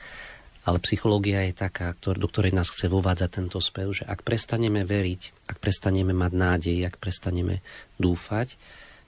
[0.67, 5.49] ale psychológia je taká, do ktorej nás chce vovádzať tento spev, že ak prestaneme veriť,
[5.49, 7.65] ak prestaneme mať nádej, ak prestaneme
[7.97, 8.61] dúfať,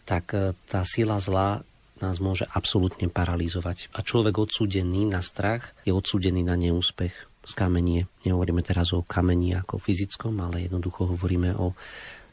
[0.08, 1.60] tak e, tá sila zla
[2.00, 3.92] nás môže absolútne paralizovať.
[3.94, 8.06] A človek odsúdený na strach je odsúdený na neúspech, skamenie.
[8.26, 11.74] Nehovoríme teraz o kamení ako fyzickom, ale jednoducho hovoríme o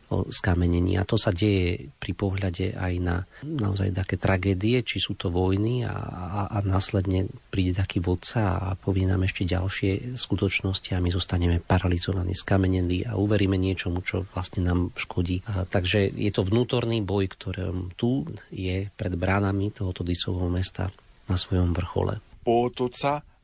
[0.10, 0.97] o skamenení.
[0.97, 5.86] A to sa deje pri pohľade aj na naozaj také tragédie, či sú to vojny
[5.86, 11.10] a, a, a následne príde taký vodca a povie nám ešte ďalšie skutočnosti a my
[11.14, 15.45] zostaneme paralizovaní, skamenení a uveríme niečomu, čo vlastne nám škodí.
[15.45, 20.89] A, takže je to vnútorný boj, ktorý tu je pred bránami tohoto Dysovho mesta
[21.30, 22.18] na svojom vrchole.
[22.41, 22.91] Pootoť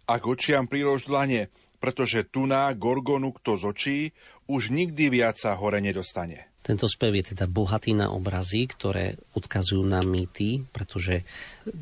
[0.06, 1.50] sa, ak očiam prílož dlane,
[1.82, 3.98] pretože tu na Gorgonu kto z očí,
[4.46, 6.54] už nikdy viac sa hore nedostane.
[6.66, 11.22] Tento spev je teda bohatý na obrazy, ktoré odkazujú na mýty, pretože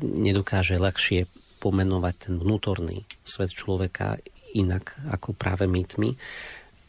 [0.00, 1.24] nedokáže ľahšie
[1.60, 4.20] pomenovať ten vnútorný svet človeka
[4.52, 6.20] inak ako práve mýtmi.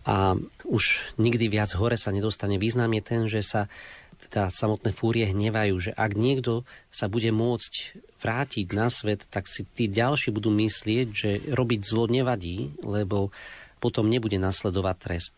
[0.06, 0.36] A
[0.68, 2.60] už nikdy viac hore sa nedostane.
[2.60, 3.72] Význam je ten, že sa
[4.16, 7.74] teda samotné fúrie hnevajú, že ak niekto sa bude môcť
[8.20, 13.30] vrátiť na svet, tak si tí ďalší budú myslieť, že robiť zlo nevadí, lebo
[13.84, 15.36] potom nebude nasledovať trest.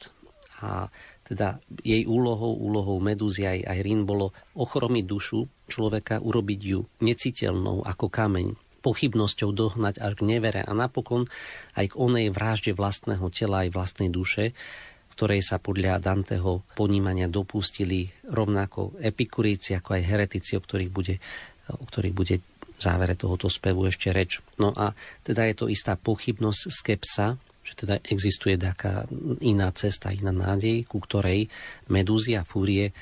[0.63, 0.89] A
[1.27, 7.83] teda jej úlohou, úlohou Medúzy aj, aj Rín bolo ochromiť dušu človeka, urobiť ju neciteľnou
[7.83, 8.47] ako kameň,
[8.79, 11.27] pochybnosťou dohnať až k nevere a napokon
[11.75, 14.55] aj k onej vražde vlastného tela aj vlastnej duše,
[15.17, 21.17] ktorej sa podľa Danteho ponímania dopustili rovnako epikuríci ako aj heretici, o ktorých bude,
[21.73, 22.35] o ktorých bude
[22.77, 24.37] v závere tohoto spevu ešte reč.
[24.61, 24.93] No a
[25.25, 29.09] teda je to istá pochybnosť, skepsa, že teda existuje taká
[29.41, 31.49] iná cesta, iná nádej, ku ktorej
[31.89, 32.93] medúzy a fúrie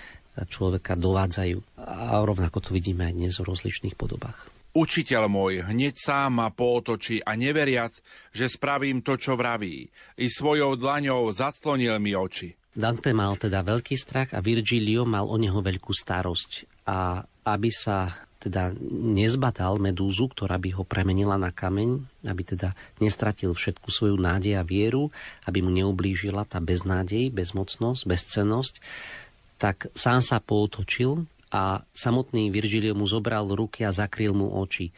[0.48, 1.84] človeka dovádzajú.
[1.84, 4.55] A rovnako to vidíme aj dnes v rozličných podobách.
[4.76, 7.96] Učiteľ môj hneď sám ma pootočí a neveriac,
[8.36, 9.88] že spravím to, čo vraví.
[10.20, 12.52] I svojou dlaňou zaclonil mi oči.
[12.76, 16.84] Dante mal teda veľký strach a Virgilio mal o neho veľkú starosť.
[16.92, 18.76] A aby sa teda
[19.16, 24.68] nezbatal medúzu, ktorá by ho premenila na kameň, aby teda nestratil všetku svoju nádej a
[24.68, 25.08] vieru,
[25.48, 28.76] aby mu neublížila tá beznádej, bezmocnosť, bezcenosť,
[29.56, 34.90] tak sám sa poutočil a samotný Virgilio mu zobral ruky a zakryl mu oči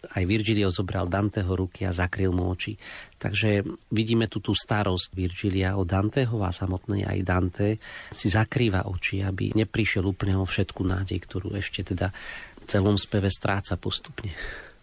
[0.00, 2.72] aj Virgilio zobral Danteho ruky a zakryl mu oči.
[3.20, 3.60] Takže
[3.92, 7.68] vidíme tu tú starosť Virgilia o Danteho a samotnej aj Dante
[8.08, 13.28] si zakrýva oči, aby neprišiel úplne o všetku nádej, ktorú ešte teda v celom speve
[13.28, 14.32] stráca postupne.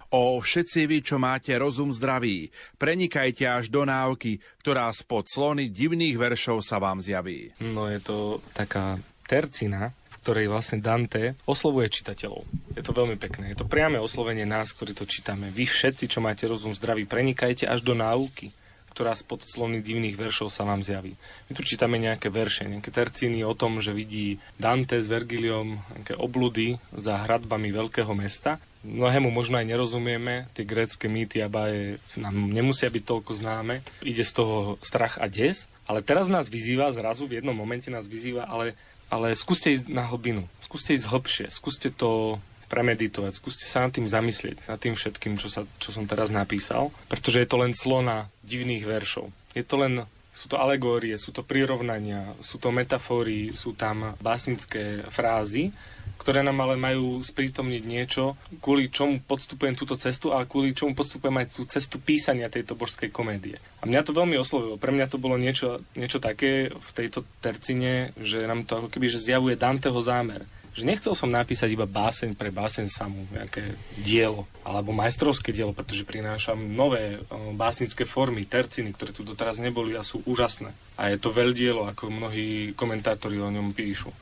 [0.08, 2.48] O všetci vy, čo máte rozum zdravý,
[2.80, 7.52] prenikajte až do náuky, ktorá spod slony divných veršov sa vám zjaví.
[7.60, 9.92] No je to taká tercina,
[10.28, 12.44] ktorej vlastne Dante oslovuje čitateľov.
[12.76, 13.56] Je to veľmi pekné.
[13.56, 15.48] Je to priame oslovenie nás, ktorí to čítame.
[15.56, 18.52] Vy všetci, čo máte rozum zdravý, prenikajte až do náuky,
[18.92, 21.16] ktorá spod slovných divných veršov sa vám zjaví.
[21.48, 26.20] My tu čítame nejaké verše, nejaké tercíny o tom, že vidí Dante s Vergiliom nejaké
[26.20, 28.60] obludy za hradbami veľkého mesta.
[28.84, 33.80] Mnohému možno aj nerozumieme, tie grécké mýty a báje nám nemusia byť toľko známe.
[34.04, 38.12] Ide z toho strach a des, ale teraz nás vyzýva, zrazu v jednom momente nás
[38.12, 38.76] vyzýva, ale
[39.08, 44.12] ale skúste ísť na hlbinu, skúste ísť hlbšie, skúste to premeditovať, skúste sa nad tým
[44.12, 48.28] zamyslieť, nad tým všetkým, čo, sa, čo som teraz napísal, pretože je to len slona
[48.44, 49.32] divných veršov.
[49.56, 50.04] Je to len
[50.38, 55.74] sú to alegórie, sú to prirovnania, sú to metafóry, sú tam básnické frázy,
[56.18, 61.38] ktoré nám ale majú sprítomniť niečo, kvôli čomu podstupujem túto cestu a kvôli čomu podstupujem
[61.40, 63.62] aj tú cestu písania tejto božskej komédie.
[63.80, 64.76] A mňa to veľmi oslovilo.
[64.82, 69.08] Pre mňa to bolo niečo, niečo také v tejto tercine, že nám to ako keby
[69.08, 70.44] že zjavuje Danteho zámer
[70.78, 76.06] že nechcel som napísať iba báseň pre báseň samú, nejaké dielo, alebo majstrovské dielo, pretože
[76.06, 77.18] prinášam nové
[77.58, 80.70] básnické formy, terciny, ktoré tu doteraz neboli a sú úžasné.
[80.94, 84.14] A je to veľdielo, ako mnohí komentátori o ňom píšu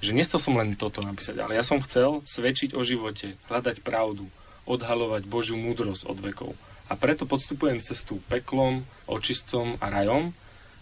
[0.00, 4.28] že nechcel som len toto napísať, ale ja som chcel svedčiť o živote, hľadať pravdu,
[4.64, 6.50] odhalovať Božiu múdrosť od vekov.
[6.90, 10.34] A preto podstupujem cestu peklom, očistcom a rajom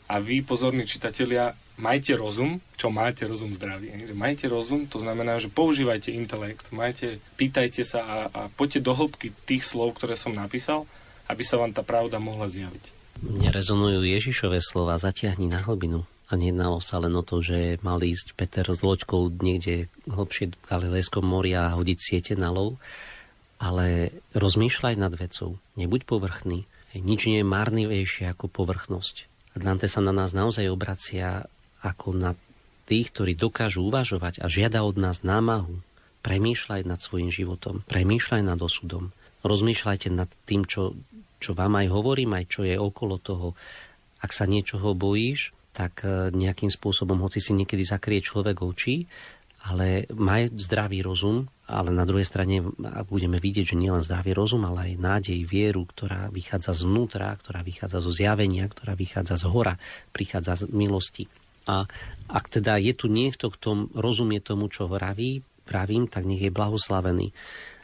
[0.08, 3.92] a vy, pozorní čitatelia, majte rozum, čo máte rozum zdravý.
[4.16, 9.36] Majte rozum, to znamená, že používajte intelekt, majte, pýtajte sa a, a poďte do hĺbky
[9.44, 10.88] tých slov, ktoré som napísal,
[11.28, 12.96] aby sa vám tá pravda mohla zjaviť.
[13.18, 16.06] Mne rezonujú Ježišové slova, zatiahni na hlbinu.
[16.28, 20.68] A nejednalo sa len o to, že mal ísť Peter s loďkou niekde hlbšie v
[20.68, 22.76] Galilejskom mori a hodiť siete na lov,
[23.56, 26.68] ale rozmýšľaj nad vecou, nebuď povrchný.
[26.92, 29.28] Nič nie je márnivejšie ako povrchnosť.
[29.58, 31.48] Dante sa na nás naozaj obracia
[31.82, 32.32] ako na
[32.86, 35.80] tých, ktorí dokážu uvažovať a žiada od nás námahu.
[36.22, 39.14] Premýšľaj nad svojim životom, premýšľaj nad osudom.
[39.46, 40.98] Rozmýšľajte nad tým, čo,
[41.38, 43.54] čo vám aj hovorím, aj čo je okolo toho.
[44.18, 49.06] Ak sa niečoho bojíš, tak e, nejakým spôsobom, hoci si niekedy zakrie človek oči,
[49.62, 52.64] ale má zdravý rozum, ale na druhej strane
[53.06, 57.98] budeme vidieť, že nielen zdravý rozum, ale aj nádej, vieru, ktorá vychádza zvnútra, ktorá vychádza
[58.02, 59.74] zo zjavenia, ktorá vychádza z hora,
[60.10, 61.24] prichádza z milosti.
[61.68, 61.84] A
[62.32, 67.28] ak teda je tu niekto, kto rozumie tomu, čo vraví, pravím, tak nech je blahoslavený.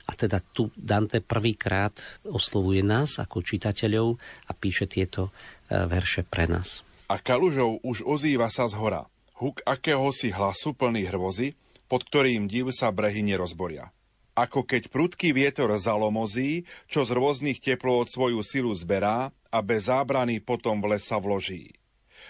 [0.08, 1.92] A teda tu Dante prvýkrát
[2.24, 4.16] oslovuje nás ako čitateľov
[4.48, 5.28] a píše tieto
[5.68, 9.06] e, verše pre nás a kalužou už ozýva sa z hora.
[9.38, 11.54] Huk akéhosi hlasu plný hrvozy,
[11.86, 13.94] pod ktorým div sa brehy nerozboria.
[14.34, 20.42] Ako keď prudký vietor zalomozí, čo z rôznych teplôt svoju silu zberá a bez zábrany
[20.42, 21.78] potom v lesa vloží.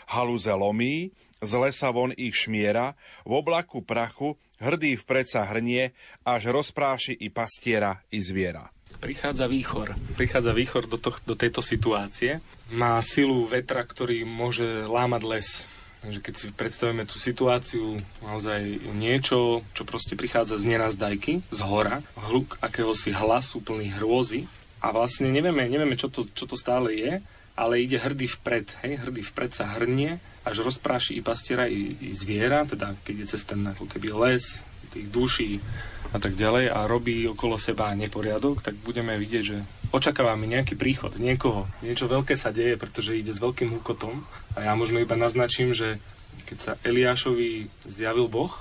[0.04, 2.92] Haluze lomí, z lesa von ich šmiera,
[3.24, 5.96] v oblaku prachu hrdý vpred sa hrnie,
[6.28, 9.94] až rozpráši i pastiera, i zviera prichádza výchor.
[10.18, 12.44] Prichádza výchor do, to, do tejto situácie.
[12.72, 15.48] Má silu vetra, ktorý môže lámať les.
[16.04, 22.04] Takže keď si predstavíme tú situáciu, naozaj niečo, čo proste prichádza z nenazdajky, z hora,
[22.28, 24.44] hluk akéhosi hlasu plný hrôzy
[24.84, 27.24] a vlastne nevieme, nevieme čo, to, čo to stále je,
[27.56, 32.12] ale ide hrdý vpred, hej, hrdý vpred sa hrnie, až rozpráši i pastiera, i, i
[32.12, 34.60] zviera, teda keď je cez ten ako keby les,
[34.94, 35.58] tých duší,
[36.14, 39.58] a tak ďalej a robí okolo seba neporiadok, tak budeme vidieť, že
[39.90, 41.66] očakávame nejaký príchod niekoho.
[41.82, 44.22] Niečo veľké sa deje, pretože ide s veľkým hukotom.
[44.54, 45.98] A ja možno iba naznačím, že
[46.46, 48.54] keď sa Eliášovi zjavil Boh,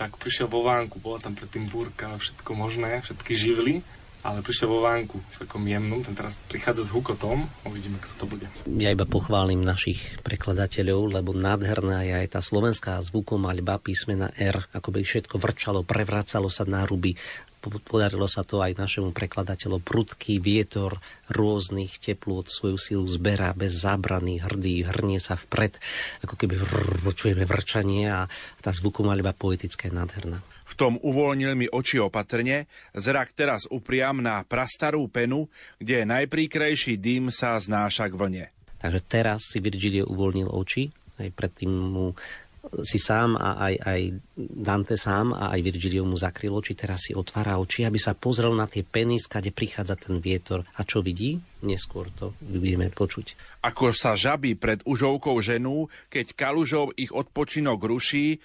[0.00, 3.84] tak prišiel vo vánku, bola tam predtým búrka, všetko možné, všetky živly
[4.28, 8.46] ale prišiel vo vánku, takom jemnú, ten teraz prichádza s hukotom, uvidíme, kto to bude.
[8.68, 14.92] Ja iba pochválim našich prekladateľov, lebo nádherná je aj tá slovenská zvukomaľba písmena R, ako
[14.92, 17.16] by všetko vrčalo, prevracalo sa na ruby
[17.66, 19.82] podarilo sa to aj našemu prekladateľu.
[19.82, 25.76] Prudký vietor rôznych teplôt svoju silu zberá bez zábrany, hrdý, hrnie sa vpred,
[26.22, 26.54] ako keby
[27.12, 28.30] čujeme vrčanie a
[28.62, 30.38] tá zvukomalba poetická je nádherná.
[30.78, 35.50] V tom uvoľnil mi oči opatrne, zrak teraz upriam na prastarú penu,
[35.82, 38.44] kde najpríkrejší dým sa znáša k vlne.
[38.78, 40.86] Takže teraz si Virgilio uvoľnil oči,
[41.18, 42.14] aj predtým mu
[42.86, 44.00] si sám a aj, aj
[44.38, 48.54] Dante sám a aj Virgilio mu zakryl oči, teraz si otvára oči, aby sa pozrel
[48.54, 50.62] na tie peny, skade prichádza ten vietor.
[50.78, 51.42] A čo vidí?
[51.66, 53.34] Neskôr to budeme počuť.
[53.66, 58.38] Ako sa žabí pred užovkou ženu, keď kalužov ich odpočinok ruší,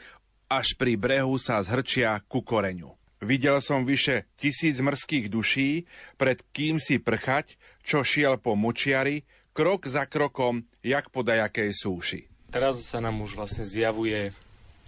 [0.54, 2.94] až pri brehu sa zhrčia ku koreňu.
[3.24, 5.88] Videl som vyše tisíc mrských duší,
[6.20, 9.24] pred kým si prchať, čo šiel po močiari,
[9.56, 12.22] krok za krokom, jak po dajakej súši.
[12.52, 14.36] Teraz sa nám už vlastne zjavuje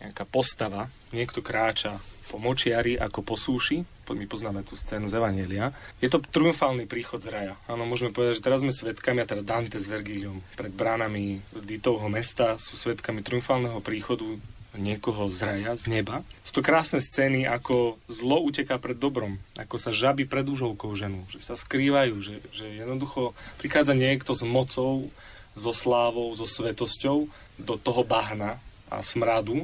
[0.03, 0.91] nejaká postava.
[1.15, 3.87] Niekto kráča po močiari ako po súši.
[4.05, 5.73] My poznáme tú scénu z Evanielia.
[5.97, 7.53] Je to triumfálny príchod z raja.
[7.65, 12.05] Áno, môžeme povedať, že teraz sme svetkami, a teda Dante s Vergiliom pred bránami Ditovho
[12.05, 14.37] mesta sú svetkami triumfálneho príchodu
[14.77, 16.21] niekoho z raja, z neba.
[16.43, 21.25] Sú to krásne scény, ako zlo uteká pred dobrom, ako sa žaby pred úžovkou ženu,
[21.31, 25.09] že sa skrývajú, že, že jednoducho prichádza niekto s mocou,
[25.55, 28.59] so slávou, so svetosťou do toho bahna
[28.91, 29.63] a smradu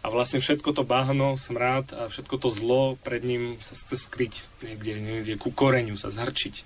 [0.00, 4.64] a vlastne všetko to bahno, smrad a všetko to zlo pred ním sa chce skryť
[4.64, 6.64] niekde, niekde ku koreňu sa zhrčiť.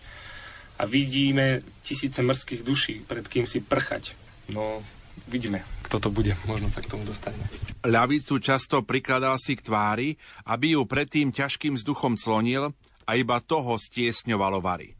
[0.80, 4.16] A vidíme tisíce mrských duší, pred kým si prchať.
[4.48, 4.80] No,
[5.28, 7.42] vidíme, kto to bude, možno sa k tomu dostane.
[7.82, 10.14] Ľavicu často prikladal si k tvári,
[10.46, 12.70] aby ju predtým ťažkým vzduchom clonil
[13.10, 14.94] a iba toho stiesňovalo vary.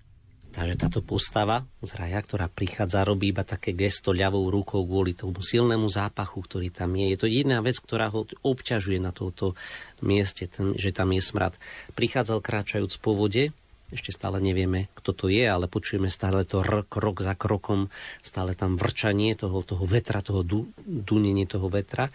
[0.50, 5.38] Takže táto postava z raja, ktorá prichádza, robí iba také gesto ľavou rukou kvôli tomu
[5.38, 7.14] silnému zápachu, ktorý tam je.
[7.14, 9.54] Je to jedna vec, ktorá ho obťažuje na tomto
[10.02, 11.54] mieste, ten, že tam je smrad.
[11.94, 13.54] Prichádzal kráčajúc po vode,
[13.90, 17.90] ešte stále nevieme, kto to je, ale počujeme stále to r, krok za krokom,
[18.24, 22.10] stále tam vrčanie toho, toho vetra, toho du, dunenie toho vetra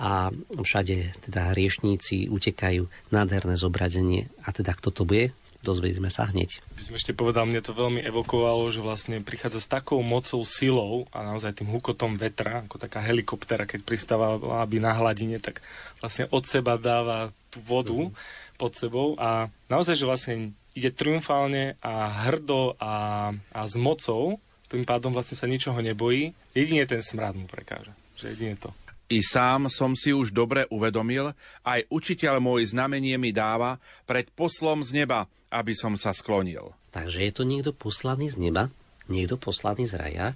[0.00, 4.32] a všade teda hriešníci utekajú nádherné zobradenie.
[4.48, 5.36] A teda kto to bude?
[5.60, 6.64] dozvieme sa hneď.
[6.76, 11.04] By som ešte povedal, mne to veľmi evokovalo, že vlastne prichádza s takou mocou, silou
[11.12, 15.60] a naozaj tým hukotom vetra, ako taká helikoptera, keď pristáva aby na hladine, tak
[16.00, 18.12] vlastne od seba dáva tú vodu mm.
[18.56, 20.34] pod sebou a naozaj, že vlastne
[20.74, 24.38] ide triumfálne a hrdo a, a s mocou,
[24.70, 27.90] tým pádom vlastne sa ničoho nebojí, jedine ten smrad mu prekáže.
[28.18, 28.70] Že jedine to.
[29.10, 31.34] I sám som si už dobre uvedomil,
[31.66, 36.70] aj učiteľ môj znamenie mi dáva pred poslom z neba, aby som sa sklonil.
[36.94, 38.70] Takže je to niekto poslaný z neba,
[39.10, 40.26] niekto poslaný z raja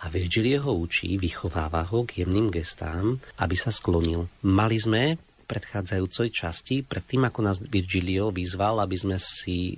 [0.00, 4.28] a Virgil ho učí, vychováva ho k jemným gestám, aby sa sklonil.
[4.40, 9.76] Mali sme predchádzajúcej časti, pred tým, ako nás Virgilio vyzval, aby sme si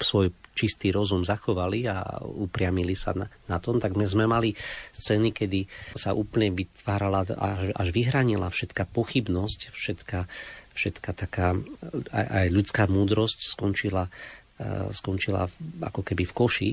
[0.00, 4.52] svoj čistý rozum zachovali a upriamili sa na, na tom, tak my sme mali
[4.92, 5.64] scény, kedy
[5.96, 10.20] sa úplne vytvárala až, až vyhranila všetká pochybnosť, všetká
[10.72, 11.52] všetka taká
[12.12, 15.48] aj, aj ľudská múdrosť skončila, uh, skončila
[15.84, 16.70] ako keby v koši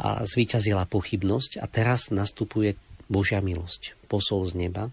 [0.00, 2.74] a zvíťazila pochybnosť a teraz nastupuje
[3.04, 4.88] Božia milosť, posol z neba,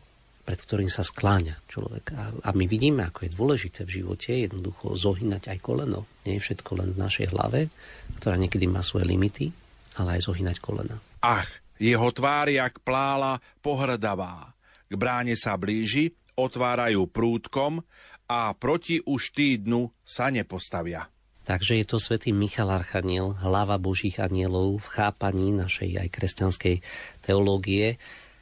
[0.51, 2.11] pred ktorým sa skláňa človek.
[2.11, 6.03] A, a my vidíme, ako je dôležité v živote jednoducho zohynať aj koleno.
[6.27, 7.71] Nie je všetko len v našej hlave,
[8.19, 9.55] ktorá niekedy má svoje limity,
[9.95, 10.99] ale aj zohynať kolena.
[11.23, 11.47] Ach,
[11.79, 14.51] jeho tvár jak plála pohrdavá.
[14.91, 17.79] K bráne sa blíži, otvárajú prúdkom,
[18.27, 21.07] a proti už týdnu sa nepostavia.
[21.47, 26.75] Takže je to svätý Michal Archaniel, hlava Božích anielov v chápaní našej aj kresťanskej
[27.23, 27.99] teológie.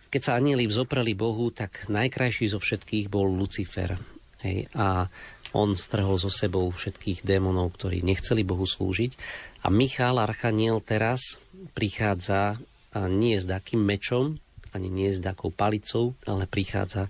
[0.09, 4.01] Keď sa anieli vzopreli Bohu, tak najkrajší zo všetkých bol Lucifer.
[4.41, 5.05] Hej, a
[5.53, 9.13] on strhol so sebou všetkých démonov, ktorí nechceli Bohu slúžiť.
[9.65, 11.37] A Michal Archaniel teraz
[11.77, 12.57] prichádza
[12.95, 14.41] nie s takým mečom,
[14.73, 17.09] ani nie s takou palicou, ale prichádza,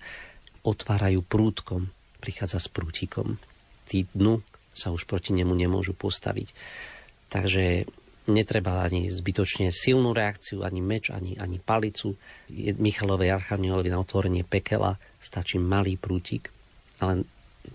[0.63, 3.39] otvárajú prúdkom prichádza s prútikom.
[3.87, 4.43] Tí dnu
[4.75, 6.51] sa už proti nemu nemôžu postaviť.
[7.31, 7.87] Takže
[8.29, 12.15] netreba ani zbytočne silnú reakciu, ani meč, ani, ani palicu.
[12.53, 16.53] Michalovej archanielovi na otvorenie pekela stačí malý prútik,
[17.01, 17.27] ale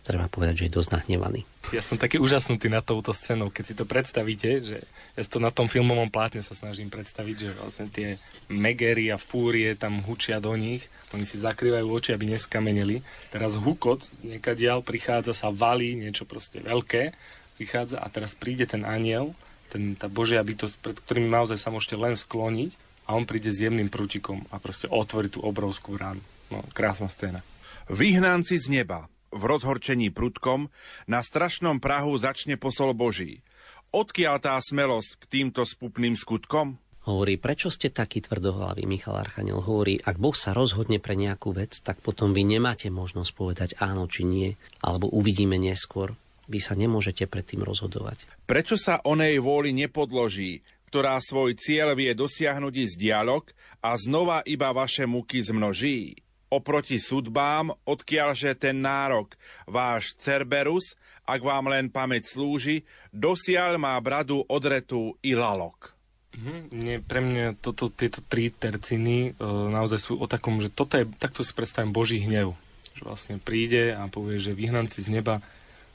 [0.03, 1.47] treba povedať, že je dosť nahnevaný.
[1.71, 4.79] Ja som taký úžasnutý na touto scénou, keď si to predstavíte, že
[5.15, 8.09] ja to na tom filmovom plátne sa snažím predstaviť, že vlastne tie
[8.51, 10.85] megery a fúrie tam hučia do nich,
[11.15, 13.01] oni si zakrývajú oči, aby neskameneli.
[13.31, 17.15] Teraz hukot niekadiaľ prichádza, sa valí, niečo proste veľké,
[17.57, 19.33] prichádza a teraz príde ten aniel,
[19.75, 22.71] ten, tá Božia bytosť, pred ktorým naozaj sa môžete len skloniť
[23.11, 26.23] a on príde s jemným prútikom a proste otvorí tú obrovskú ránu.
[26.55, 27.43] No, krásna scéna.
[27.91, 30.71] Vyhnanci z neba, v rozhorčení prudkom,
[31.11, 33.43] na strašnom Prahu začne posol Boží.
[33.91, 36.79] Odkiaľ tá smelosť k týmto spupným skutkom?
[37.05, 39.61] Hovorí, prečo ste taký tvrdohlavý, Michal Archaniel?
[39.61, 44.09] Hovorí, ak Boh sa rozhodne pre nejakú vec, tak potom vy nemáte možnosť povedať áno
[44.09, 44.49] či nie,
[44.81, 46.17] alebo uvidíme neskôr.
[46.47, 48.29] Vy sa nemôžete predtým rozhodovať.
[48.45, 50.61] Prečo sa onej vôli nepodloží,
[50.93, 53.49] ktorá svoj cieľ vie dosiahnuť z dialog
[53.83, 56.23] a znova iba vaše muky zmnoží?
[56.55, 59.35] Oproti sudbám, odkiaľže ten nárok,
[59.67, 65.97] váš Cerberus, ak vám len pamäť slúži, dosiaľ má bradu odretú i lalok.
[66.35, 70.99] Mm, nie, pre mňa toto, tieto tri terciny e, naozaj sú o takom, že toto
[70.99, 72.59] je, takto si predstavím Boží hnev.
[72.99, 75.43] Že vlastne príde a povie, že vyhnanci z neba,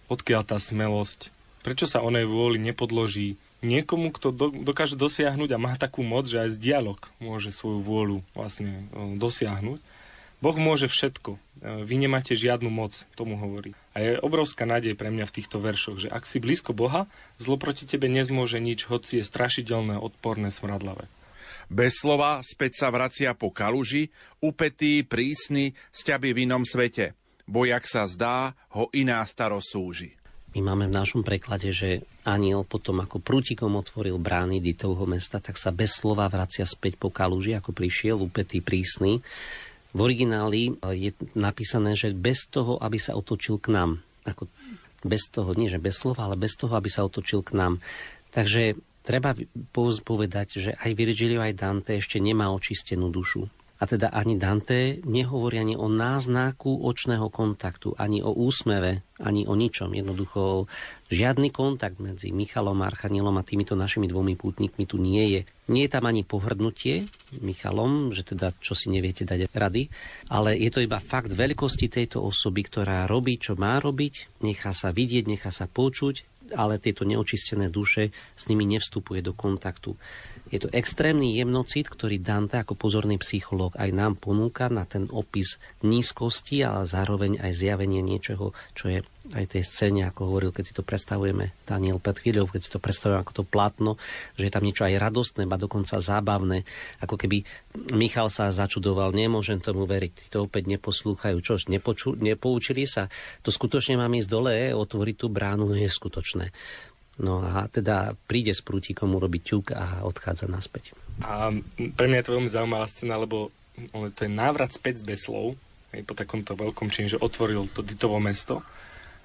[0.09, 1.29] odkiaľ tá smelosť,
[1.61, 6.47] prečo sa onej vôli nepodloží niekomu, kto do, dokáže dosiahnuť a má takú moc, že
[6.47, 9.79] aj z dialog môže svoju vôľu vlastne e, dosiahnuť.
[10.39, 11.35] Boh môže všetko.
[11.35, 11.39] E,
[11.83, 13.75] vy nemáte žiadnu moc, tomu hovorí.
[13.91, 17.59] A je obrovská nádej pre mňa v týchto veršoch, že ak si blízko Boha, zlo
[17.59, 21.11] proti tebe nezmôže nič, hoci je strašidelné, odporné, smradlavé.
[21.69, 24.09] Bez slova späť sa vracia po kaluži,
[24.41, 27.13] upetý, prísny, sťaby v inom svete.
[27.49, 30.09] Bo jak sa zdá, ho iná starosť súži.
[30.53, 35.57] My máme v našom preklade, že aniel potom ako prútikom otvoril brány Ditovho mesta, tak
[35.57, 39.21] sa bez slova vracia späť po kaluži, ako prišiel, upetý, prísny.
[39.93, 43.91] V origináli je napísané, že bez toho, aby sa otočil k nám.
[44.25, 44.45] Ako
[45.05, 47.81] bez toho, nie že bez slova, ale bez toho, aby sa otočil k nám.
[48.29, 49.33] Takže treba
[50.05, 53.49] povedať, že aj Virgilio, aj Dante ešte nemá očistenú dušu.
[53.79, 59.55] A teda ani Dante nehovorí ani o náznaku očného kontaktu, ani o úsmeve, ani o
[59.55, 59.95] ničom.
[59.95, 60.67] Jednoducho
[61.07, 65.41] žiadny kontakt medzi Michalom Archanielom a týmito našimi dvomi pútnikmi tu nie je.
[65.71, 67.07] Nie je tam ani pohrdnutie
[67.39, 69.87] Michalom, že teda čo si neviete dať rady,
[70.27, 74.91] ale je to iba fakt veľkosti tejto osoby, ktorá robí, čo má robiť, nechá sa
[74.91, 79.97] vidieť, nechá sa počuť, ale tieto neočistené duše s nimi nevstupuje do kontaktu.
[80.49, 85.61] Je to extrémny jemnocit, ktorý Dante ako pozorný psychológ aj nám ponúka na ten opis
[85.85, 88.99] nízkosti, ale zároveň aj zjavenie niečoho, čo je
[89.33, 92.81] aj tej scéne, ako hovoril, keď si to predstavujeme, Daniel pred chvíľou, keď si to
[92.81, 93.91] predstavujeme ako to platno,
[94.33, 96.65] že je tam niečo aj radostné, ba dokonca zábavné,
[97.01, 97.45] ako keby
[97.93, 103.07] Michal sa začudoval, nemôžem tomu veriť, to opäť neposlúchajú, čož, nepoču, nepoučili sa,
[103.45, 106.49] to skutočne mám ísť dole, otvoriť tú bránu, no je skutočné.
[107.19, 110.95] No a teda príde s prútikom urobiť ťuk a odchádza naspäť.
[111.19, 113.51] A pre mňa je to veľmi zaujímavá scéna, lebo
[113.91, 115.59] to je návrat späť z Beslov,
[115.89, 118.61] po takomto veľkom čin, že otvoril to Ditovo mesto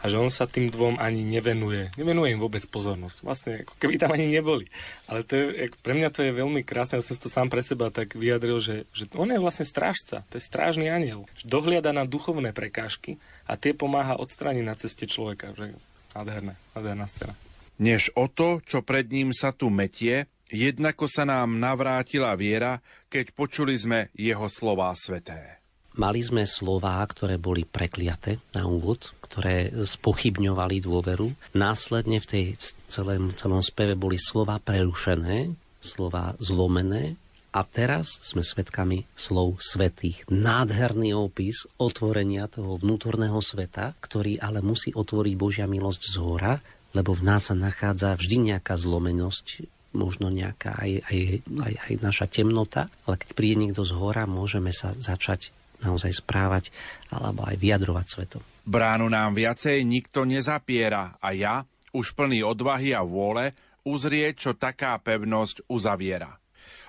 [0.05, 1.97] a že on sa tým dvom ani nevenuje.
[1.97, 3.17] Nevenuje im vôbec pozornosť.
[3.25, 4.69] Vlastne, ako keby tam ani neboli.
[5.09, 7.01] Ale to je, pre mňa to je veľmi krásne.
[7.01, 10.29] Ja som to sám pre seba tak vyjadril, že, že on je vlastne strážca.
[10.29, 11.25] To je strážny aniel.
[11.41, 13.17] Dohliada na duchovné prekážky
[13.49, 15.57] a tie pomáha odstrániť na ceste človeka.
[15.57, 15.73] Že
[16.13, 17.33] nádherné, nádherná scéna
[17.79, 22.79] než o to, čo pred ním sa tu metie, jednako sa nám navrátila viera,
[23.11, 25.64] keď počuli sme jeho slová sveté.
[25.95, 31.55] Mali sme slová, ktoré boli prekliaté na úvod, ktoré spochybňovali dôveru.
[31.55, 32.45] Následne v tej
[32.91, 37.19] celém, celom speve boli slova prerušené, slova zlomené,
[37.55, 40.27] a teraz sme svedkami slov svetých.
[40.27, 46.59] Nádherný opis otvorenia toho vnútorného sveta, ktorý ale musí otvoriť Božia milosť z hora
[46.95, 49.67] lebo v nás sa nachádza vždy nejaká zlomenosť,
[49.99, 54.71] možno nejaká aj, aj, aj, aj naša temnota, ale keď príde niekto z hora, môžeme
[54.71, 55.51] sa začať
[55.85, 56.73] naozaj správať
[57.13, 58.43] alebo aj vyjadrovať svetom.
[58.65, 63.53] Bránu nám viacej nikto nezapiera a ja, už plný odvahy a vôle,
[63.85, 66.41] uzrieť, čo taká pevnosť uzaviera.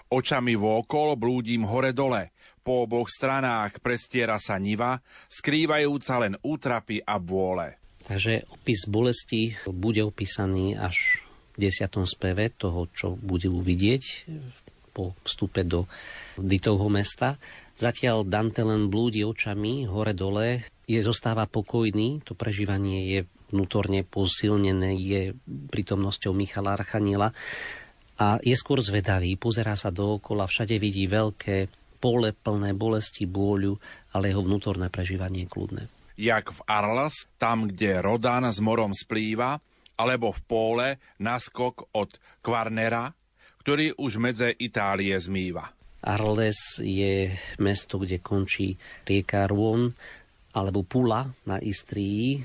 [0.08, 2.32] Očami vôkol blúdim hore-dole,
[2.66, 4.98] po oboch stranách prestiera sa niva,
[5.30, 7.78] skrývajúca len útrapy a bôle.
[8.10, 11.22] Takže opis bolesti bude opísaný až
[11.54, 14.26] v desiatom speve toho, čo bude uvidieť
[14.98, 15.86] po vstupe do
[16.42, 17.38] Ditovho mesta.
[17.76, 23.20] Zatiaľ Dante len blúdi očami hore-dole, je zostáva pokojný, to prežívanie je
[23.52, 27.36] vnútorne posilnené, je prítomnosťou Michala Archaniela
[28.16, 31.68] a je skôr zvedavý, pozerá sa dookola, všade vidí veľké
[32.00, 33.76] pole plné bolesti, bôľu,
[34.16, 35.84] ale jeho vnútorné prežívanie je kľudné
[36.16, 39.60] jak v Arlas, tam, kde Rodan s morom splýva,
[39.96, 40.88] alebo v Póle
[41.20, 43.12] naskok od Kvarnera,
[43.64, 45.75] ktorý už medze Itálie zmýva.
[46.06, 48.78] Arles je mesto, kde končí
[49.10, 49.90] rieka Rôn
[50.56, 52.40] alebo Pula na Istrii,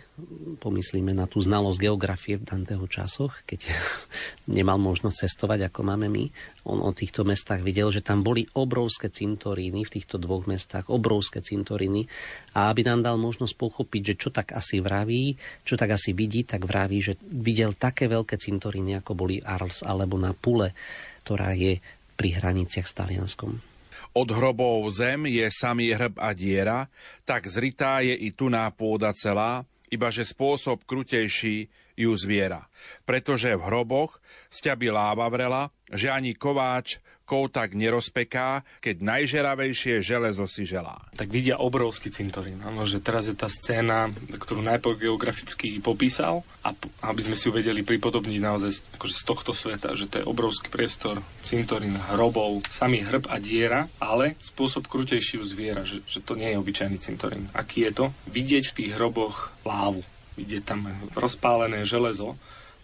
[0.59, 3.71] pomyslíme na tú znalosť geografie v Danteho časoch, keď
[4.59, 6.27] nemal možnosť cestovať, ako máme my.
[6.67, 11.39] On o týchto mestách videl, že tam boli obrovské cintoríny v týchto dvoch mestách, obrovské
[11.39, 12.11] cintoríny
[12.59, 16.43] a aby nám dal možnosť pochopiť, že čo tak asi vraví, čo tak asi vidí,
[16.43, 20.75] tak vraví, že videl také veľké cintoríny, ako boli Arles alebo na Pule,
[21.23, 21.79] ktorá je
[22.21, 23.65] pri hraniciach s Talianskom.
[24.13, 26.93] Od hrobov zem je samý hrb a diera,
[27.25, 32.69] tak zritá je i tuná pôda celá, iba že spôsob krutejší ju zviera.
[33.09, 34.21] Pretože v hroboch
[34.53, 37.01] sťaby láva vrela, že ani kováč
[37.31, 40.99] kov tak nerozpeká, keď najžeravejšie železo si želá.
[41.15, 42.59] Tak vidia obrovský cintorín.
[42.67, 46.75] Áno, že teraz je tá scéna, ktorú najprv geograficky popísal a
[47.07, 50.75] aby sme si ju vedeli pripodobniť naozaj akože z tohto sveta, že to je obrovský
[50.75, 56.35] priestor, cintorín, hrobov, samý hrb a diera, ale spôsob krutejší u zviera, že, že to
[56.35, 57.47] nie je obyčajný cintorín.
[57.55, 58.05] Aký je to?
[58.27, 60.03] Vidieť v tých hroboch lávu,
[60.35, 62.35] vidieť tam rozpálené železo,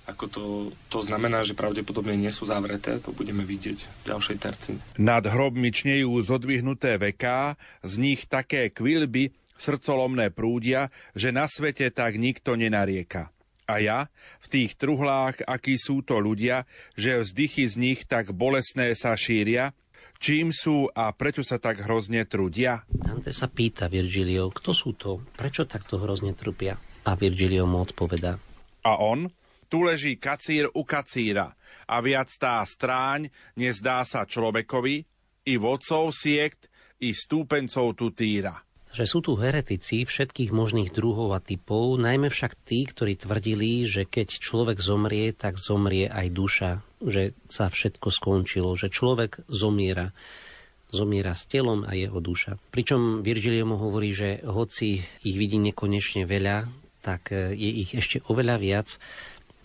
[0.07, 0.44] ako to,
[0.88, 4.70] to znamená, že pravdepodobne nie sú zavreté, to budeme vidieť v ďalšej terci.
[5.02, 12.16] Nad hrobmi čnejú zodvihnuté veká, z nich také kvilby srdcolomné prúdia, že na svete tak
[12.16, 13.34] nikto nenarieka.
[13.66, 14.07] A ja,
[14.38, 19.74] v tých truhlách, akí sú to ľudia, že vzdychy z nich tak bolesné sa šíria,
[20.22, 22.86] čím sú a prečo sa tak hrozne trudia?
[22.86, 26.78] Dante sa pýta Virgilio, kto sú to, prečo takto hrozne trpia?
[27.11, 28.38] A Virgilio mu odpoveda.
[28.86, 29.26] A on?
[29.66, 31.54] Tu leží kacír u kacíra
[31.86, 35.06] a viac tá stráň nezdá sa človekovi,
[35.46, 36.66] i vodcov siekt,
[36.98, 38.66] i stúpencov tu týra.
[38.96, 44.08] Že sú tu heretici všetkých možných druhov a typov, najmä však tí, ktorí tvrdili, že
[44.08, 46.70] keď človek zomrie, tak zomrie aj duša,
[47.04, 50.16] že sa všetko skončilo, že človek zomiera
[50.86, 52.62] zomiera s telom a jeho duša.
[52.70, 56.70] Pričom Virgilio mu hovorí, že hoci ich vidí nekonečne veľa,
[57.02, 58.88] tak je ich ešte oveľa viac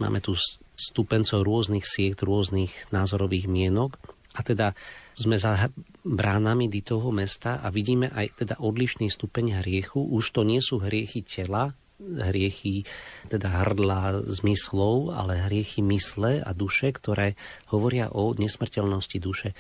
[0.02, 0.34] Máme tu
[0.74, 4.02] stupencov rôznych siekt, rôznych názorových mienok
[4.34, 4.74] a teda
[5.14, 5.70] sme za
[6.02, 10.02] bránami do toho mesta a vidíme aj teda odlišný stupeň hriechu.
[10.02, 12.90] Už to nie sú hriechy tela, hriechy
[13.30, 17.38] teda hrdla zmyslov, ale hriechy mysle a duše, ktoré
[17.70, 19.54] hovoria o nesmrteľnosti duše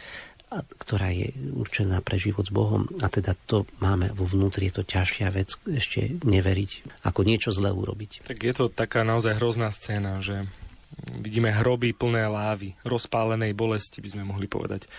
[0.51, 2.91] ktorá je určená pre život s Bohom.
[2.99, 7.71] A teda to máme vo vnútri, je to ťažšia vec ešte neveriť, ako niečo zlé
[7.71, 8.27] urobiť.
[8.27, 10.43] Tak je to taká naozaj hrozná scéna, že
[11.15, 14.91] vidíme hroby plné lávy, rozpálenej bolesti, by sme mohli povedať.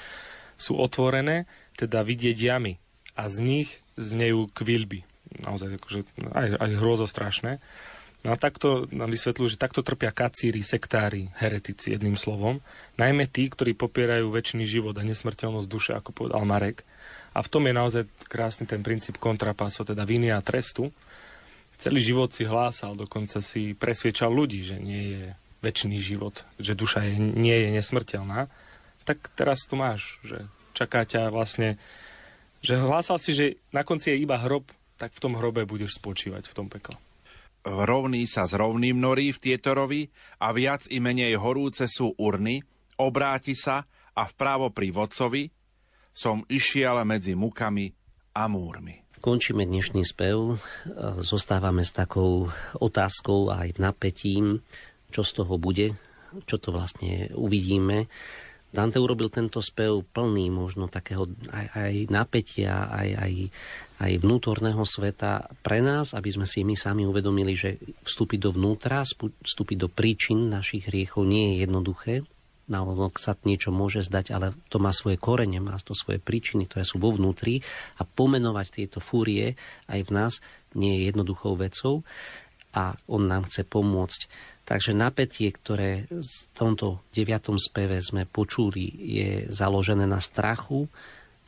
[0.56, 1.44] Sú otvorené,
[1.76, 2.80] teda vidieť jamy
[3.12, 3.68] a z nich
[4.00, 5.04] znejú kvilby.
[5.44, 6.00] Naozaj akože
[6.32, 7.52] aj, aj hrozostrašné.
[7.60, 7.91] strašné.
[8.22, 12.62] No a takto nám vysvetľujú, že takto trpia kacíri, sektári, heretici, jedným slovom.
[12.94, 16.86] Najmä tí, ktorí popierajú väčší život a nesmrteľnosť duše, ako povedal Marek.
[17.34, 20.94] A v tom je naozaj krásny ten princíp kontrapaso, teda viny a trestu.
[21.82, 25.22] Celý život si hlásal, dokonca si presviečal ľudí, že nie je
[25.58, 28.46] väčší život, že duša je, nie je nesmrteľná.
[29.02, 30.46] Tak teraz tu máš, že
[30.78, 31.74] čaká ťa vlastne,
[32.62, 36.46] že hlásal si, že na konci je iba hrob, tak v tom hrobe budeš spočívať
[36.46, 36.94] v tom pekle
[37.66, 40.02] rovný sa s rovným norí v Tietorovi
[40.42, 42.62] a viac i menej horúce sú urny,
[42.98, 45.48] obráti sa a vpravo pri vodcovi
[46.12, 47.88] som išiel medzi mukami
[48.36, 49.00] a múrmi.
[49.22, 50.58] Končíme dnešný spev,
[51.22, 54.66] zostávame s takou otázkou aj napätím,
[55.14, 55.94] čo z toho bude,
[56.50, 58.10] čo to vlastne uvidíme.
[58.72, 63.32] Dante urobil tento spev plný možno takého aj, aj napätia, aj, aj,
[64.00, 67.76] aj vnútorného sveta pre nás, aby sme si my sami uvedomili, že
[68.08, 69.04] vstúpiť dovnútra,
[69.44, 72.14] vstúpiť do príčin našich hriechov nie je jednoduché.
[72.72, 76.88] Naozaj sa niečo môže zdať, ale to má svoje korene, má to svoje príčiny, ktoré
[76.88, 77.60] sú vo vnútri
[78.00, 79.60] a pomenovať tieto fúrie
[79.92, 80.32] aj v nás
[80.72, 82.00] nie je jednoduchou vecou
[82.72, 84.20] a on nám chce pomôcť
[84.72, 90.88] Takže napätie, ktoré v tomto deviatom speve sme počuli, je založené na strachu,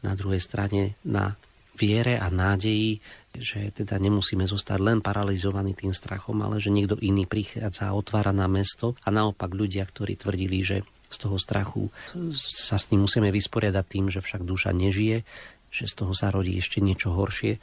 [0.05, 1.33] na druhej strane na
[1.73, 3.01] viere a nádeji,
[3.33, 8.37] že teda nemusíme zostať len paralizovaní tým strachom, ale že niekto iný prichádza a otvára
[8.37, 8.93] na mesto.
[9.03, 11.89] A naopak ľudia, ktorí tvrdili, že z toho strachu
[12.37, 15.25] sa s ním musíme vysporiadať tým, že však duša nežije,
[15.73, 17.57] že z toho sa rodí ešte niečo horšie,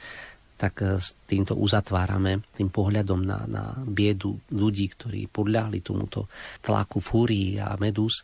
[0.62, 6.30] tak e, s týmto uzatvárame tým pohľadom na, na biedu ľudí, ktorí podľahli tomuto
[6.62, 8.22] tlaku fúrií a medús.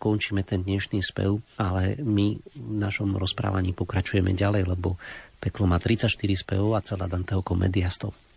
[0.00, 4.96] Končíme ten dnešný spev, ale my v našom rozprávaní pokračujeme ďalej, lebo
[5.36, 8.29] peklo má 34 spevov a celá Danteho komédia 100.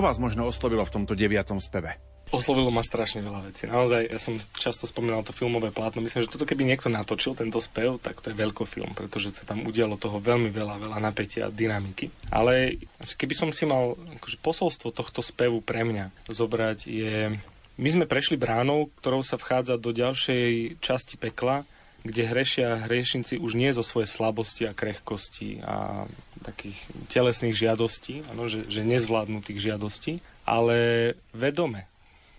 [0.00, 2.00] Čo vás možno oslovilo v tomto deviatom speve?
[2.32, 3.68] Oslovilo ma strašne veľa vecí.
[3.68, 6.00] Naozaj, ja som často spomínal to filmové plátno.
[6.00, 9.60] Myslím, že toto keby niekto natočil, tento spev, tak to je film, pretože sa tam
[9.68, 12.08] udialo toho veľmi veľa, veľa napätia a dynamiky.
[12.32, 17.36] Ale keby som si mal akože posolstvo tohto spevu pre mňa zobrať je...
[17.76, 21.68] My sme prešli bránou, ktorou sa vchádza do ďalšej časti pekla,
[22.08, 26.08] kde hrešia hriešnici už nie zo svojej slabosti a krehkosti a
[26.42, 26.78] takých
[27.12, 31.86] telesných žiadostí, ano, že, že nezvládnutých žiadostí, ale vedome,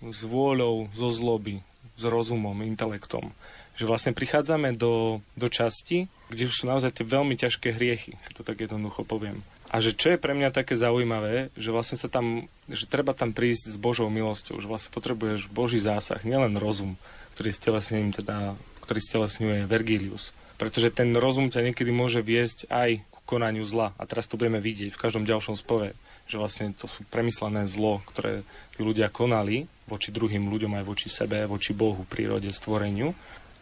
[0.01, 1.61] s vôľou, zo zloby,
[1.97, 3.31] s rozumom, intelektom.
[3.77, 8.43] Že vlastne prichádzame do, do časti, kde sú naozaj tie veľmi ťažké hriechy, keď to
[8.43, 9.45] tak jednoducho poviem.
[9.71, 13.31] A že čo je pre mňa také zaujímavé, že vlastne sa tam, že treba tam
[13.31, 16.99] prísť s Božou milosťou, že vlastne potrebuješ Boží zásah, nielen rozum,
[17.37, 18.59] ktorý s telesnením teda
[18.91, 20.35] ktorý stelesňuje Vergilius.
[20.59, 23.95] Pretože ten rozum ťa niekedy môže viesť aj k konaniu zla.
[23.95, 25.95] A teraz to budeme vidieť v každom ďalšom spove,
[26.27, 28.43] že vlastne to sú premyslené zlo, ktoré
[28.75, 33.15] tí ľudia konali voči druhým ľuďom, aj voči sebe, voči Bohu, prírode, stvoreniu.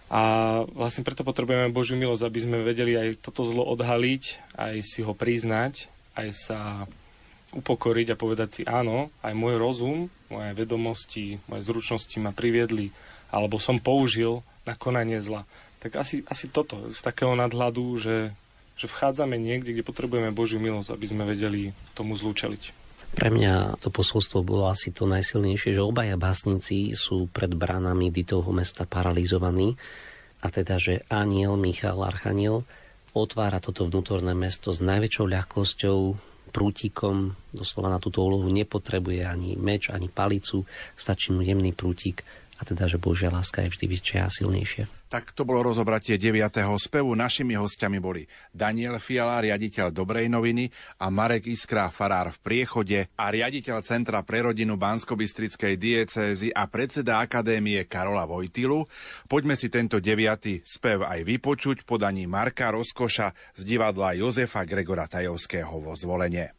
[0.09, 0.21] A
[0.73, 5.13] vlastne preto potrebujeme Božiu milosť, aby sme vedeli aj toto zlo odhaliť, aj si ho
[5.13, 5.85] priznať,
[6.17, 6.59] aj sa
[7.53, 9.97] upokoriť a povedať si áno, aj môj rozum,
[10.29, 12.93] moje vedomosti, moje zručnosti ma priviedli,
[13.29, 15.45] alebo som použil na konanie zla.
[15.81, 18.15] Tak asi, asi toto, z takého nadhľadu, že,
[18.79, 22.87] že vchádzame niekde, kde potrebujeme Božiu milosť, aby sme vedeli tomu zlúčeliť.
[23.09, 28.53] Pre mňa to posolstvo bolo asi to najsilnejšie, že obaja básnici sú pred bránami Ditovho
[28.55, 29.75] mesta paralizovaní
[30.39, 32.63] a teda, že aniel Michal Archaniel
[33.11, 35.99] otvára toto vnútorné mesto s najväčšou ľahkosťou,
[36.49, 40.65] prútikom, doslova na túto úlohu nepotrebuje ani meč, ani palicu,
[40.97, 42.25] stačí mu jemný prútik
[42.59, 44.98] a teda, že Božia láska je vždy väčšia a silnejšia.
[45.09, 46.53] Tak to bolo rozobratie 9.
[46.77, 47.17] spevu.
[47.17, 50.69] Našimi hostiami boli Daniel Fiala, riaditeľ Dobrej noviny
[51.01, 57.25] a Marek Iskra, farár v priechode a riaditeľ Centra pre rodinu Banskobistrickej diecézy a predseda
[57.25, 58.85] Akadémie Karola Vojtilu.
[59.25, 60.61] Poďme si tento 9.
[60.61, 66.58] spev aj vypočuť podaní Marka Rozkoša z divadla Jozefa Gregora Tajovského vo zvolenie.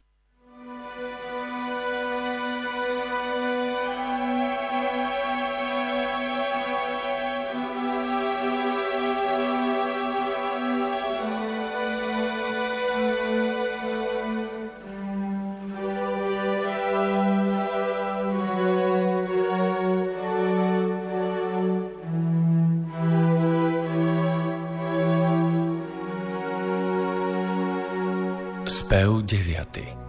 [29.60, 30.00] 9.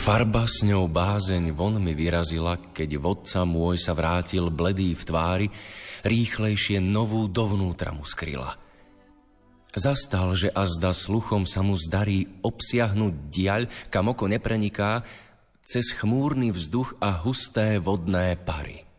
[0.00, 5.46] Farba s ňou bázeň von mi vyrazila, keď vodca môj sa vrátil bledý v tvári,
[6.00, 8.56] rýchlejšie novú dovnútra mu skryla.
[9.70, 15.06] Zastal, že azda sluchom sa mu zdarí obsiahnuť diaľ, kam oko nepreniká,
[15.62, 18.89] cez chmúrny vzduch a husté vodné pary.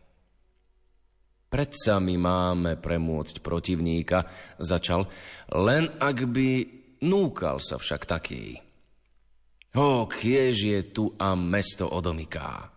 [1.52, 4.24] Predsa my máme premôcť protivníka,
[4.56, 5.04] začal,
[5.52, 6.50] len ak by
[7.04, 8.56] núkal sa však taký.
[9.76, 12.72] Ho, kiež je tu a mesto odomyká.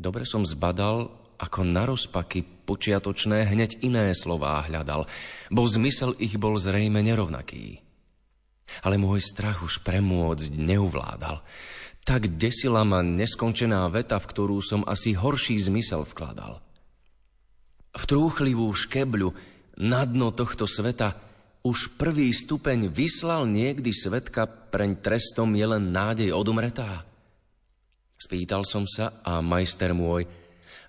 [0.00, 5.04] Dobre som zbadal, ako na rozpaky počiatočné hneď iné slová hľadal,
[5.52, 7.84] bo zmysel ich bol zrejme nerovnaký.
[8.80, 11.44] Ale môj strach už premôcť neuvládal.
[12.08, 16.64] Tak desila ma neskončená veta, v ktorú som asi horší zmysel vkladal–
[17.92, 19.36] v trúchlivú škebľu
[19.80, 21.16] na dno tohto sveta
[21.62, 27.06] už prvý stupeň vyslal niekdy svetka, preň trestom je len nádej odumretá?
[28.18, 30.26] Spýtal som sa a majster môj,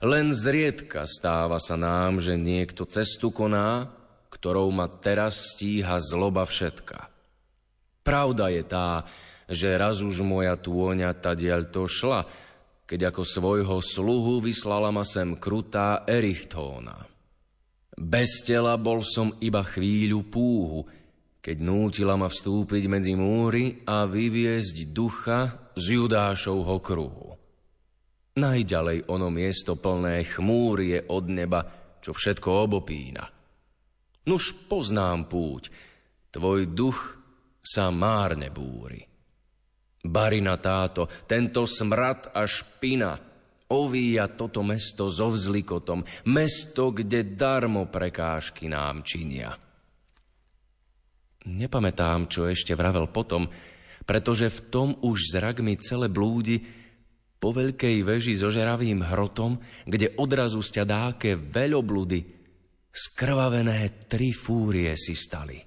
[0.04, 3.88] len zriedka stáva sa nám, že niekto cestu koná,
[4.34, 7.08] ktorou ma teraz stíha zloba všetka.
[8.04, 9.08] Pravda je tá,
[9.48, 12.28] že raz už moja tôňa tadiaľ to šla,
[12.84, 17.08] keď ako svojho sluhu vyslala ma sem krutá Erichtóna.
[17.94, 20.82] Bez tela bol som iba chvíľu púhu,
[21.44, 27.30] keď nútila ma vstúpiť medzi múry a vyviezť ducha z Judášovho kruhu.
[28.34, 31.62] Najďalej ono miesto plné chmúr je od neba,
[32.02, 33.24] čo všetko obopína.
[34.26, 35.70] Nuž poznám púť,
[36.34, 37.00] tvoj duch
[37.62, 39.13] sa márne búri.
[40.04, 43.16] Barina táto, tento smrad a špina
[43.72, 49.56] ovíja toto mesto so vzlikotom, mesto, kde darmo prekážky nám činia.
[51.44, 53.48] Nepamätám, čo ešte vravel potom,
[54.04, 56.60] pretože v tom už zrak mi celé blúdi
[57.40, 62.20] po veľkej veži so žeravým hrotom, kde odrazu dáke veľobludy,
[62.88, 65.60] skrvavené tri fúrie si stali.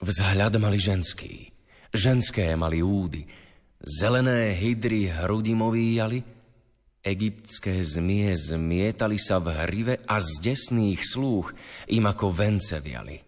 [0.00, 1.52] Vzhľad mali ženský,
[1.92, 3.43] ženské mali údy,
[3.84, 6.24] zelené hydry hrudi movíjali,
[7.04, 11.52] egyptské zmie zmietali sa v hrive a z desných slúch
[11.92, 13.20] im ako vence viali.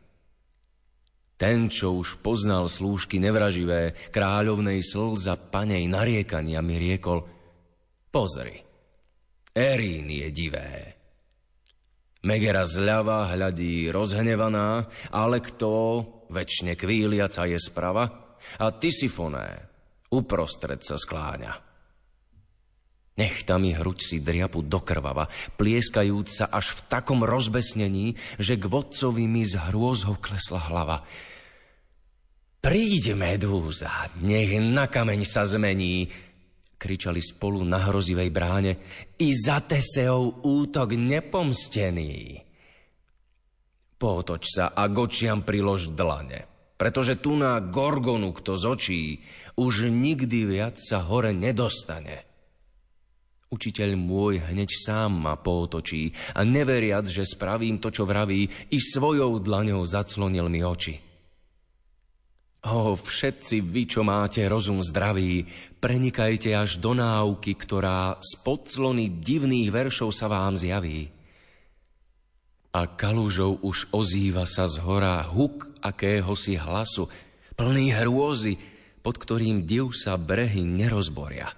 [1.37, 7.21] Ten, čo už poznal slúžky nevraživé, kráľovnej slza panej nariekania mi riekol,
[8.09, 8.57] pozri,
[9.53, 10.97] Erín je divé.
[12.25, 15.71] Megera zľava hľadí rozhnevaná, ale kto
[16.33, 19.66] väčšine kvíliaca je sprava a Tysifoné
[20.17, 21.67] uprostred sa skláňa.
[23.17, 28.61] Nech tam mi hruď si driapu do krvava, plieskajúc sa až v takom rozbesnení, že
[28.61, 31.01] k vodcovi mi z hrôz ho klesla hlava.
[32.61, 36.13] Príď, medúza, nech na kameň sa zmení,
[36.77, 38.73] kričali spolu na hrozivej bráne,
[39.17, 42.45] i za Teseov útok nepomstený.
[43.97, 49.03] Potoč sa a gočiam prilož dlane, pretože tu na Gorgonu, kto z očí,
[49.57, 52.29] už nikdy viac sa hore nedostane.
[53.47, 58.45] Učiteľ môj hneď sám ma pootočí a neveriac, že spravím to, čo vraví,
[58.75, 61.01] i svojou dlaňou zaclonil mi oči.
[62.67, 65.47] O, všetci vy, čo máte rozum zdravý,
[65.79, 71.16] prenikajte až do náuky, ktorá z podclony divných veršov sa vám zjaví.
[72.77, 77.09] A kalužou už ozýva sa z hora huk akéhosi hlasu,
[77.57, 78.61] plný hrôzy,
[79.01, 81.57] pod ktorým div sa brehy nerozboria.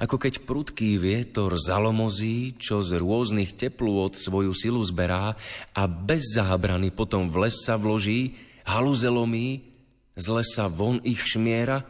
[0.00, 5.36] Ako keď prudký vietor zalomozí, čo z rôznych teplôt svoju silu zberá
[5.76, 8.32] a bez zábrany potom v les sa vloží,
[8.64, 9.68] haluzelomí,
[10.16, 11.84] z lesa von ich šmiera,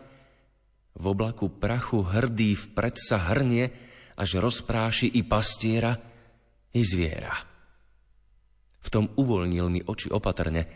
[0.98, 3.70] v oblaku prachu hrdý vpred sa hrnie,
[4.19, 5.94] až rozpráši i pastiera,
[6.74, 7.52] i zviera.
[8.93, 10.69] Tom uvoľnil mi oči opatrne.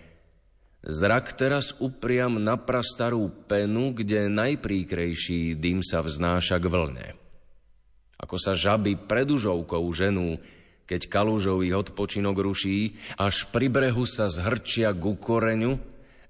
[0.81, 7.07] Zrak teraz upriam na prastarú penu, kde najpríkrejší dym sa vznáša k vlne.
[8.17, 10.41] Ako sa žaby pred užovkou ženú,
[10.89, 15.77] keď kalúžový odpočinok ruší, až pri brehu sa zhrčia ku koreňu,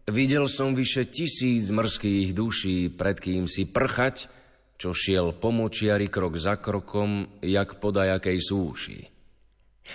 [0.07, 4.31] Videl som vyše tisíc mrských duší, pred kým si prchať,
[4.79, 8.99] čo šiel pomočiari krok za krokom, jak po dajakej súši.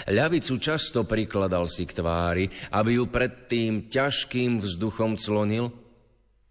[0.08, 5.68] Ľavicu často prikladal si k tvári, aby ju pred tým ťažkým vzduchom clonil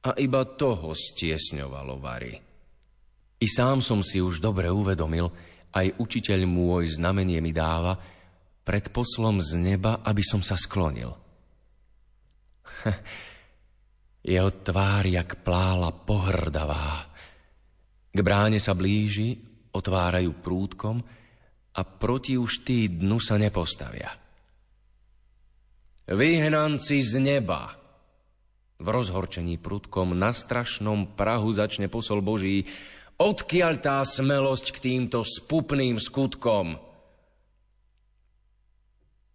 [0.04, 2.36] a iba toho stiesňovalo vary.
[3.40, 5.32] I sám som si už dobre uvedomil,
[5.72, 7.96] aj učiteľ môj znamenie mi dáva,
[8.60, 11.16] pred poslom z neba, aby som sa sklonil.
[14.30, 17.08] Jeho tvár jak plála pohrdavá.
[18.12, 19.40] K bráne sa blíži,
[19.72, 21.00] otvárajú prúdkom
[21.76, 24.10] a proti už tí dnu sa nepostavia.
[26.10, 27.78] Vyhnanci z neba!
[28.80, 32.64] V rozhorčení prúdkom na strašnom prahu začne posol Boží.
[33.20, 36.80] Odkiaľ tá smelosť k týmto spupným skutkom?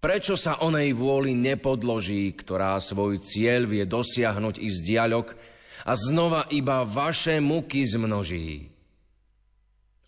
[0.01, 5.37] Prečo sa onej vôli nepodloží, ktorá svoj cieľ vie dosiahnuť i z diaľok
[5.85, 8.74] a znova iba vaše muky zmnoží?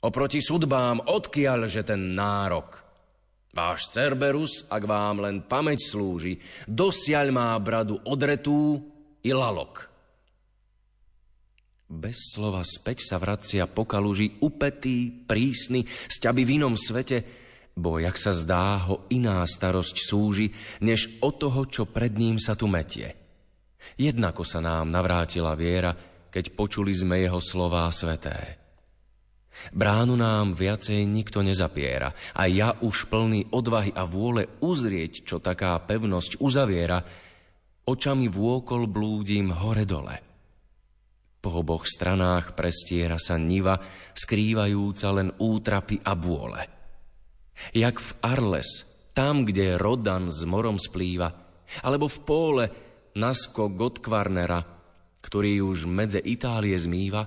[0.08, 2.80] Oproti sudbám, odkiaľ že ten nárok?
[3.52, 8.80] Váš Cerberus, ak vám len pamäť slúži, dosiaľ má bradu odretú
[9.20, 9.92] i lalok.
[11.92, 17.28] Bez slova späť sa vracia po kaluži upetý, prísny, sťaby v inom svete,
[17.76, 22.56] bo jak sa zdá ho iná starosť súži, než o toho, čo pred ním sa
[22.56, 23.12] tu metie.
[24.00, 25.92] Jednako sa nám navrátila viera,
[26.32, 28.67] keď počuli sme jeho slová sveté.
[29.74, 35.78] Bránu nám viacej nikto nezapiera a ja už plný odvahy a vôle uzrieť, čo taká
[35.84, 37.04] pevnosť uzaviera,
[37.88, 40.16] očami vôkol blúdim hore-dole.
[41.38, 43.80] Po oboch stranách prestiera sa niva,
[44.12, 46.62] skrývajúca len útrapy a bôle.
[47.72, 51.30] Jak v Arles, tam, kde Rodan s morom splýva,
[51.82, 52.66] alebo v Póle
[53.18, 54.62] nasko Gotkvarnera,
[55.24, 57.26] ktorý už medze Itálie zmýva,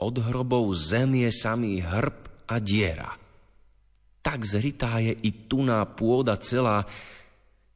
[0.00, 2.16] od hrobov zem je samý hrb
[2.50, 3.14] a diera.
[4.24, 6.88] Tak zrytá je i tuná pôda celá,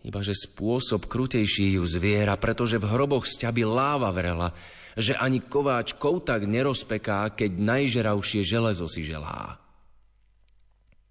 [0.03, 4.57] ibaže spôsob krutejší ju zviera, pretože v hroboch sťaby láva vrela,
[4.99, 9.61] že ani kováč koutak nerozpeká, keď najžeravšie železo si želá.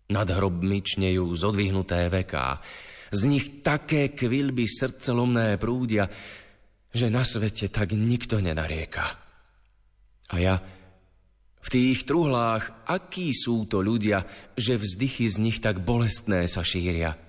[0.07, 2.59] Nad hrobmi čnejú zodvihnuté veká.
[3.11, 6.11] Z nich také kvilby srdcelomné prúdia,
[6.91, 9.05] že na svete tak nikto nenarieka.
[10.27, 10.59] A ja
[11.67, 14.23] v tých truhlách, akí sú to ľudia,
[14.55, 17.19] že vzdychy z nich tak bolestné sa šíria?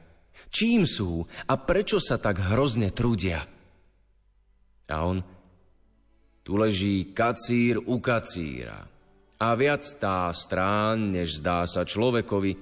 [0.54, 3.42] Čím sú a prečo sa tak hrozne trudia?
[4.86, 5.18] A on,
[6.46, 8.86] tu leží kacír u kacíra.
[9.42, 12.52] A viac tá strán, než zdá sa človekovi,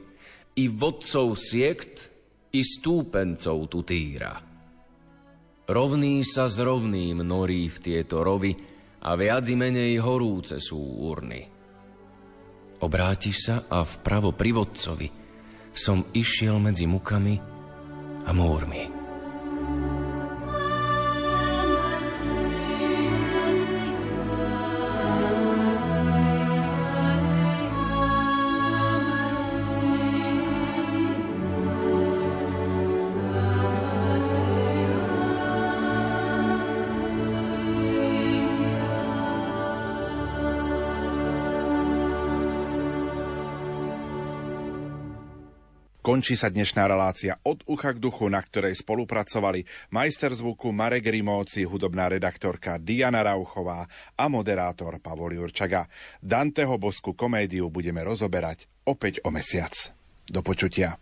[0.57, 2.09] i vodcov siekt,
[2.57, 4.33] i stúpencov tu týra.
[5.69, 8.57] Rovný sa s rovným norí v tieto rovy
[9.05, 11.56] a viac i menej horúce sú urny.
[12.83, 15.09] Obrátiš sa a vpravo pri vodcovi
[15.77, 17.37] som išiel medzi mukami
[18.27, 18.96] a múrmi.
[46.07, 51.67] Končí sa dnešná relácia od ucha k duchu, na ktorej spolupracovali majster zvuku Marek Rimóci,
[51.67, 55.91] hudobná redaktorka Diana Rauchová a moderátor Pavol Jurčaga.
[56.23, 59.75] Danteho bosku komédiu budeme rozoberať opäť o mesiac.
[60.31, 60.95] Do počutia.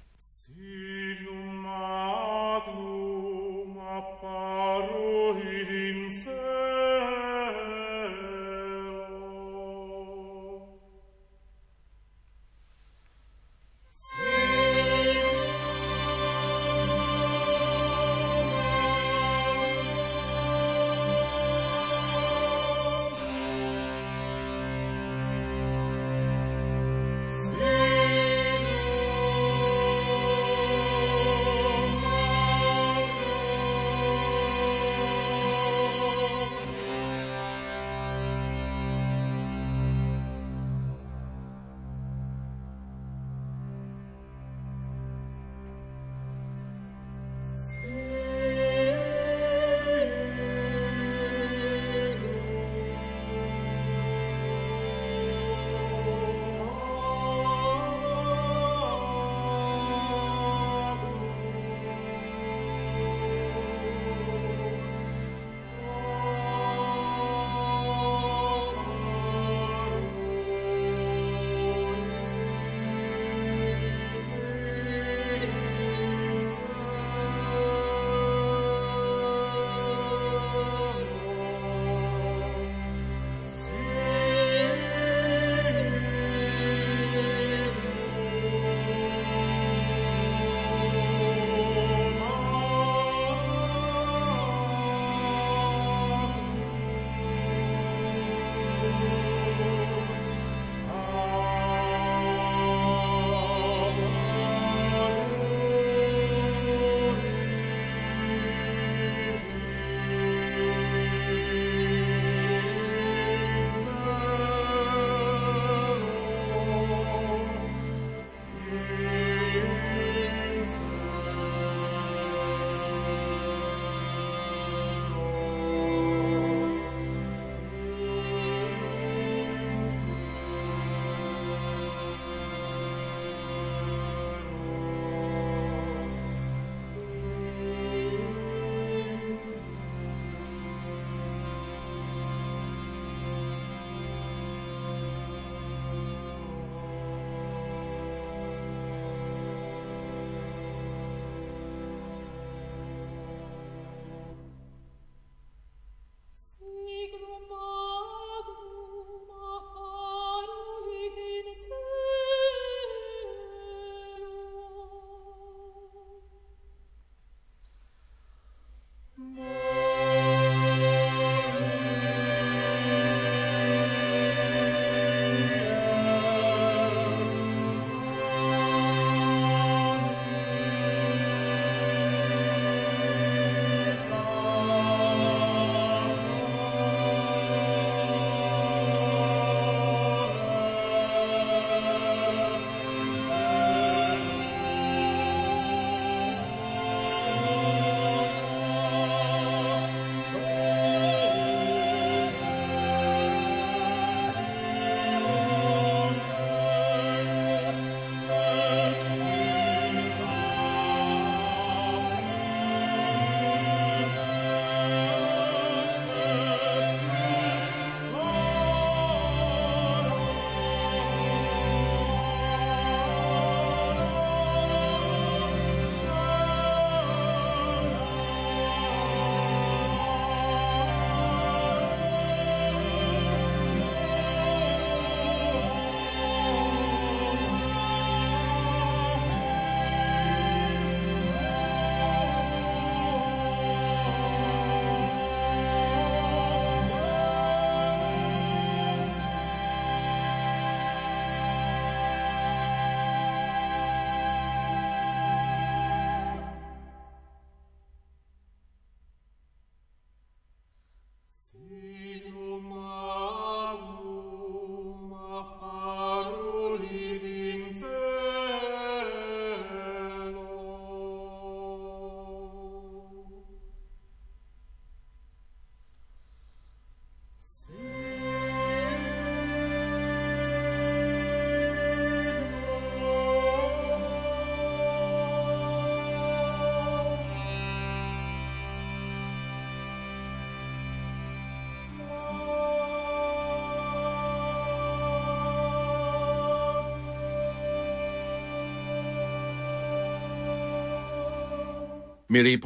[302.34, 302.58] Milí